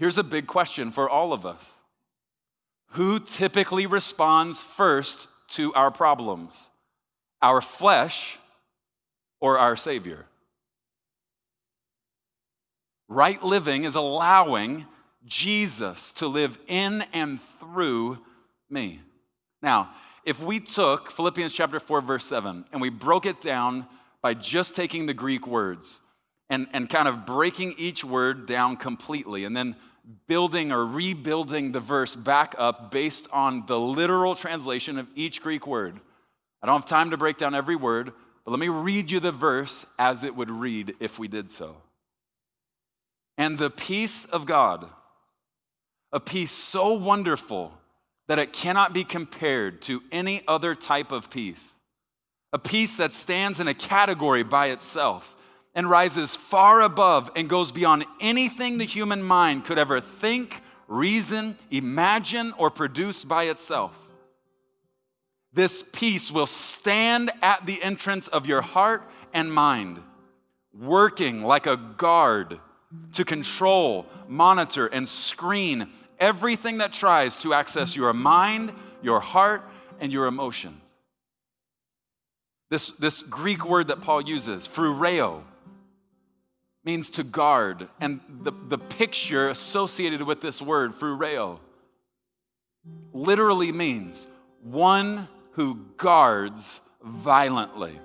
Here's 0.00 0.16
a 0.16 0.24
big 0.24 0.46
question 0.46 0.90
for 0.90 1.10
all 1.10 1.34
of 1.34 1.44
us 1.44 1.74
Who 2.92 3.20
typically 3.20 3.86
responds 3.86 4.62
first 4.62 5.28
to 5.48 5.74
our 5.74 5.90
problems? 5.90 6.70
Our 7.42 7.60
flesh 7.60 8.38
or 9.40 9.58
our 9.58 9.76
Savior? 9.76 10.24
Right 13.08 13.42
living 13.42 13.84
is 13.84 13.94
allowing 13.94 14.86
Jesus 15.26 16.12
to 16.12 16.28
live 16.28 16.58
in 16.66 17.04
and 17.12 17.38
through 17.38 18.18
me. 18.70 19.00
Now, 19.60 19.90
if 20.24 20.42
we 20.42 20.60
took 20.60 21.10
Philippians 21.10 21.52
chapter 21.52 21.78
4, 21.78 22.00
verse 22.00 22.24
7, 22.24 22.64
and 22.72 22.80
we 22.80 22.88
broke 22.88 23.26
it 23.26 23.42
down 23.42 23.86
by 24.22 24.32
just 24.32 24.74
taking 24.74 25.04
the 25.04 25.14
Greek 25.14 25.46
words 25.46 26.00
and, 26.48 26.68
and 26.72 26.88
kind 26.88 27.08
of 27.08 27.26
breaking 27.26 27.74
each 27.76 28.04
word 28.04 28.46
down 28.46 28.76
completely, 28.76 29.44
and 29.44 29.54
then 29.54 29.76
building 30.26 30.72
or 30.72 30.84
rebuilding 30.84 31.72
the 31.72 31.80
verse 31.80 32.16
back 32.16 32.54
up 32.58 32.90
based 32.90 33.28
on 33.32 33.64
the 33.66 33.78
literal 33.78 34.34
translation 34.34 34.98
of 34.98 35.06
each 35.14 35.42
Greek 35.42 35.66
word. 35.66 36.00
I 36.62 36.66
don't 36.66 36.76
have 36.76 36.86
time 36.86 37.10
to 37.10 37.16
break 37.16 37.36
down 37.36 37.54
every 37.54 37.76
word, 37.76 38.12
but 38.44 38.50
let 38.50 38.60
me 38.60 38.68
read 38.68 39.10
you 39.10 39.20
the 39.20 39.32
verse 39.32 39.86
as 39.98 40.24
it 40.24 40.34
would 40.36 40.50
read 40.50 40.94
if 41.00 41.18
we 41.18 41.28
did 41.28 41.50
so. 41.50 41.76
And 43.38 43.58
the 43.58 43.70
peace 43.70 44.24
of 44.26 44.46
God, 44.46 44.86
a 46.12 46.20
peace 46.20 46.50
so 46.50 46.92
wonderful 46.92 47.72
that 48.28 48.38
it 48.38 48.52
cannot 48.52 48.92
be 48.92 49.04
compared 49.04 49.82
to 49.82 50.02
any 50.12 50.42
other 50.46 50.74
type 50.74 51.12
of 51.12 51.30
peace, 51.30 51.74
a 52.52 52.58
peace 52.58 52.96
that 52.96 53.12
stands 53.12 53.60
in 53.60 53.68
a 53.68 53.74
category 53.74 54.42
by 54.42 54.66
itself 54.66 55.36
and 55.74 55.88
rises 55.88 56.36
far 56.36 56.80
above 56.80 57.30
and 57.36 57.48
goes 57.48 57.72
beyond 57.72 58.04
anything 58.20 58.78
the 58.78 58.84
human 58.84 59.22
mind 59.22 59.64
could 59.64 59.78
ever 59.78 60.00
think, 60.00 60.62
reason, 60.88 61.56
imagine, 61.70 62.52
or 62.58 62.70
produce 62.70 63.24
by 63.24 63.44
itself. 63.44 63.96
This 65.52 65.82
peace 65.92 66.30
will 66.30 66.46
stand 66.46 67.30
at 67.42 67.66
the 67.66 67.82
entrance 67.82 68.28
of 68.28 68.46
your 68.46 68.62
heart 68.62 69.08
and 69.32 69.52
mind, 69.52 70.02
working 70.72 71.42
like 71.44 71.66
a 71.66 71.76
guard 71.76 72.58
to 73.12 73.24
control, 73.24 74.06
monitor, 74.28 74.86
and 74.86 75.08
screen 75.08 75.88
everything 76.18 76.78
that 76.78 76.92
tries 76.92 77.36
to 77.36 77.54
access 77.54 77.96
your 77.96 78.12
mind, 78.12 78.72
your 79.02 79.20
heart, 79.20 79.62
and 80.00 80.12
your 80.12 80.26
emotions. 80.26 80.76
This, 82.68 82.92
this 82.92 83.22
Greek 83.22 83.64
word 83.64 83.88
that 83.88 84.00
Paul 84.00 84.22
uses, 84.22 84.68
phroureo, 84.68 85.42
means 86.84 87.10
to 87.10 87.22
guard. 87.22 87.88
And 88.00 88.20
the, 88.28 88.52
the 88.68 88.78
picture 88.78 89.48
associated 89.48 90.22
with 90.22 90.40
this 90.40 90.62
word, 90.62 90.92
phroureo, 90.92 91.58
literally 93.12 93.72
means 93.72 94.26
one 94.62 95.28
who 95.52 95.86
guards 95.96 96.80
violently. 97.02 97.98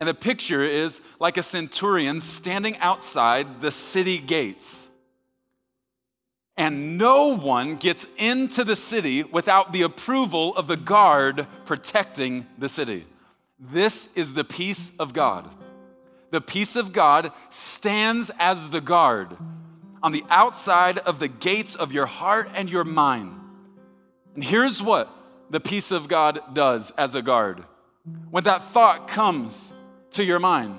And 0.00 0.08
the 0.08 0.14
picture 0.14 0.62
is 0.62 1.00
like 1.18 1.36
a 1.36 1.42
centurion 1.42 2.20
standing 2.20 2.76
outside 2.78 3.60
the 3.60 3.70
city 3.70 4.18
gates. 4.18 4.90
And 6.58 6.96
no 6.98 7.36
one 7.36 7.76
gets 7.76 8.06
into 8.16 8.64
the 8.64 8.76
city 8.76 9.22
without 9.22 9.72
the 9.72 9.82
approval 9.82 10.56
of 10.56 10.66
the 10.66 10.76
guard 10.76 11.46
protecting 11.66 12.46
the 12.58 12.68
city. 12.68 13.06
This 13.58 14.08
is 14.14 14.32
the 14.32 14.44
peace 14.44 14.92
of 14.98 15.12
God. 15.12 15.48
The 16.30 16.40
peace 16.40 16.76
of 16.76 16.92
God 16.92 17.32
stands 17.50 18.30
as 18.38 18.68
the 18.68 18.80
guard 18.80 19.36
on 20.02 20.12
the 20.12 20.24
outside 20.28 20.98
of 20.98 21.18
the 21.18 21.28
gates 21.28 21.74
of 21.74 21.92
your 21.92 22.06
heart 22.06 22.50
and 22.54 22.70
your 22.70 22.84
mind. 22.84 23.32
And 24.34 24.44
here's 24.44 24.82
what 24.82 25.10
the 25.50 25.60
peace 25.60 25.92
of 25.92 26.08
God 26.08 26.40
does 26.52 26.90
as 26.92 27.14
a 27.14 27.22
guard. 27.22 27.64
When 28.30 28.44
that 28.44 28.62
thought 28.62 29.08
comes 29.08 29.72
to 30.12 30.24
your 30.24 30.38
mind, 30.38 30.78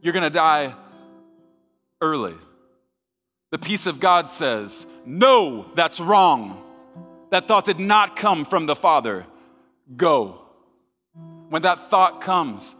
you're 0.00 0.14
gonna 0.14 0.30
die 0.30 0.74
early. 2.00 2.34
The 3.50 3.58
peace 3.58 3.86
of 3.86 4.00
God 4.00 4.28
says, 4.28 4.86
No, 5.04 5.66
that's 5.74 6.00
wrong. 6.00 6.64
That 7.30 7.48
thought 7.48 7.64
did 7.64 7.80
not 7.80 8.16
come 8.16 8.44
from 8.44 8.66
the 8.66 8.76
Father. 8.76 9.26
Go. 9.96 10.42
When 11.48 11.62
that 11.62 11.90
thought 11.90 12.20
comes, 12.20 12.74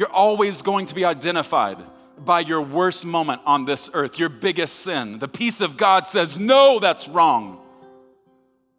you're 0.00 0.10
always 0.10 0.62
going 0.62 0.86
to 0.86 0.94
be 0.94 1.04
identified 1.04 1.76
by 2.16 2.40
your 2.40 2.62
worst 2.62 3.04
moment 3.04 3.42
on 3.44 3.66
this 3.66 3.90
earth, 3.92 4.18
your 4.18 4.30
biggest 4.30 4.76
sin. 4.76 5.18
The 5.18 5.28
peace 5.28 5.60
of 5.60 5.76
God 5.76 6.06
says, 6.06 6.38
No, 6.38 6.78
that's 6.78 7.06
wrong. 7.06 7.60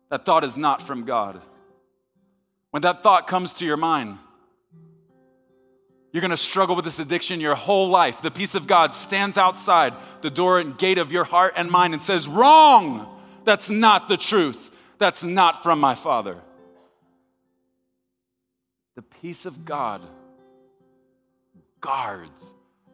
That 0.10 0.26
thought 0.26 0.44
is 0.44 0.58
not 0.58 0.82
from 0.82 1.06
God. 1.06 1.40
When 2.72 2.82
that 2.82 3.04
thought 3.04 3.28
comes 3.28 3.54
to 3.54 3.68
your 3.68 3.78
mind, 3.78 4.18
you're 6.12 6.22
gonna 6.22 6.36
struggle 6.36 6.76
with 6.76 6.86
this 6.86 6.98
addiction 6.98 7.40
your 7.40 7.54
whole 7.54 7.90
life. 7.90 8.24
The 8.24 8.32
peace 8.32 8.56
of 8.56 8.66
God 8.66 8.92
stands 8.92 9.38
outside 9.38 9.94
the 10.22 10.32
door 10.32 10.60
and 10.60 10.76
gate 10.76 10.98
of 10.98 11.12
your 11.12 11.24
heart 11.24 11.54
and 11.56 11.70
mind 11.70 11.94
and 11.94 12.02
says, 12.02 12.28
Wrong! 12.28 13.08
That's 13.44 13.70
not 13.70 14.08
the 14.08 14.18
truth. 14.18 14.76
That's 14.98 15.24
not 15.24 15.62
from 15.62 15.80
my 15.80 15.94
Father. 15.94 16.38
The 18.96 19.04
peace 19.04 19.46
of 19.46 19.66
God 19.66 20.02
guards 21.82 22.42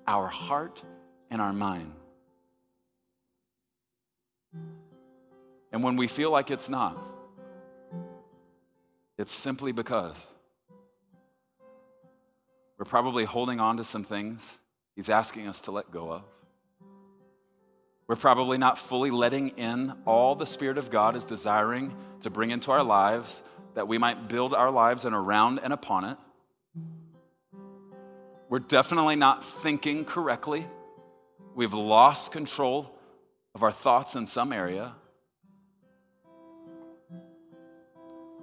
our 0.08 0.28
heart 0.28 0.82
and 1.30 1.42
our 1.42 1.54
mind. 1.54 1.94
And 5.72 5.84
when 5.84 5.98
we 5.98 6.08
feel 6.08 6.32
like 6.32 6.50
it's 6.50 6.70
not, 6.70 6.98
it's 9.18 9.34
simply 9.34 9.74
because 9.74 10.26
we're 12.78 12.86
probably 12.86 13.26
holding 13.26 13.60
on 13.60 13.78
to 13.78 13.84
some 13.84 14.04
things 14.04 14.60
He's 14.96 15.10
asking 15.10 15.48
us 15.48 15.62
to 15.62 15.72
let 15.72 15.92
go 15.92 16.12
of. 16.12 16.24
We're 18.08 18.16
probably 18.16 18.58
not 18.58 18.80
fully 18.80 19.12
letting 19.12 19.50
in 19.50 19.94
all 20.06 20.34
the 20.34 20.48
Spirit 20.48 20.80
of 20.80 20.90
God 20.90 21.16
is 21.16 21.24
desiring 21.24 21.96
to 22.22 22.32
bring 22.32 22.50
into 22.50 22.72
our 22.72 22.84
lives 22.84 23.44
that 23.76 23.88
we 23.88 24.00
might 24.00 24.28
build 24.28 24.56
our 24.56 24.72
lives 24.72 25.06
and 25.06 25.14
around 25.16 25.60
and 25.60 25.72
upon 25.72 26.06
it. 26.06 26.18
We're 28.50 28.60
definitely 28.60 29.16
not 29.16 29.44
thinking 29.44 30.06
correctly. 30.06 30.66
We've 31.56 31.74
lost 31.74 32.32
control 32.32 32.98
of 33.54 33.64
our 33.64 33.72
thoughts 33.72 34.16
in 34.16 34.28
some 34.28 34.54
area. 34.54 34.94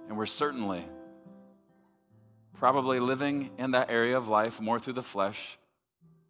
And 0.09 0.19
we're 0.19 0.27
certainly 0.27 0.85
probably 2.55 3.01
living 3.01 3.51
in 3.59 3.73
that 3.73 3.91
area 3.91 4.17
of 4.17 4.29
life 4.29 4.61
more 4.61 4.79
through 4.79 4.93
the 4.93 5.03
flesh 5.03 5.59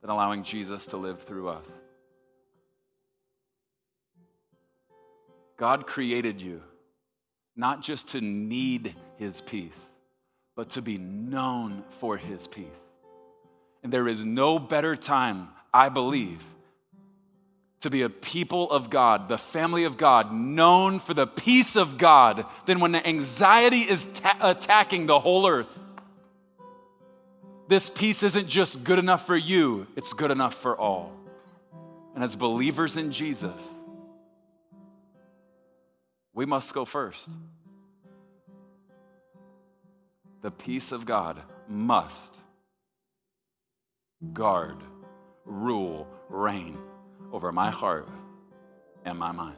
than 0.01 0.11
allowing 0.11 0.43
Jesus 0.43 0.87
to 0.87 0.97
live 0.97 1.23
through 1.23 1.49
us. 1.49 1.67
God 5.57 5.87
created 5.87 6.43
you 6.43 6.63
not 7.57 7.83
just 7.83 8.09
to 8.11 8.21
need 8.21 8.95
his 9.17 9.41
peace, 9.41 9.87
but 10.57 10.71
to 10.71 10.83
be 10.83 10.99
known 10.99 11.85
for 12.01 12.17
his 12.17 12.47
peace. 12.47 12.67
And 13.85 13.93
there 13.93 14.09
is 14.09 14.25
no 14.25 14.59
better 14.59 14.97
time, 14.97 15.51
I 15.73 15.91
believe, 15.91 16.43
to 17.81 17.91
be 17.91 18.01
a 18.01 18.09
people 18.09 18.71
of 18.71 18.89
God, 18.89 19.29
the 19.29 19.37
family 19.37 19.85
of 19.85 19.99
God, 19.99 20.33
known 20.33 20.99
for 20.99 21.13
the 21.13 21.27
peace 21.27 21.77
of 21.77 21.99
God, 21.99 22.47
than 22.65 22.81
when 22.81 22.93
the 22.93 23.07
anxiety 23.07 23.83
is 23.83 24.07
ta- 24.07 24.39
attacking 24.41 25.05
the 25.05 25.21
whole 25.21 25.47
earth. 25.47 25.79
This 27.69 27.91
peace 27.91 28.23
isn't 28.23 28.49
just 28.49 28.85
good 28.85 28.99
enough 28.99 29.27
for 29.27 29.37
you, 29.37 29.87
it's 29.97 30.15
good 30.15 30.31
enough 30.31 30.55
for 30.55 30.75
all. 30.75 31.13
And 32.15 32.25
as 32.25 32.37
believers 32.37 32.97
in 32.97 33.13
Jesus, 33.13 33.71
we 36.33 36.47
must 36.47 36.73
go 36.73 36.87
first. 36.87 37.29
The 40.41 40.51
peace 40.51 40.91
of 40.91 41.05
God 41.05 41.43
must 41.69 42.41
guard, 44.33 44.77
rule, 45.45 46.09
reign 46.29 46.79
over 47.33 47.53
my 47.53 47.71
heart 47.71 48.09
and 49.05 49.19
my 49.19 49.33
mind. 49.33 49.57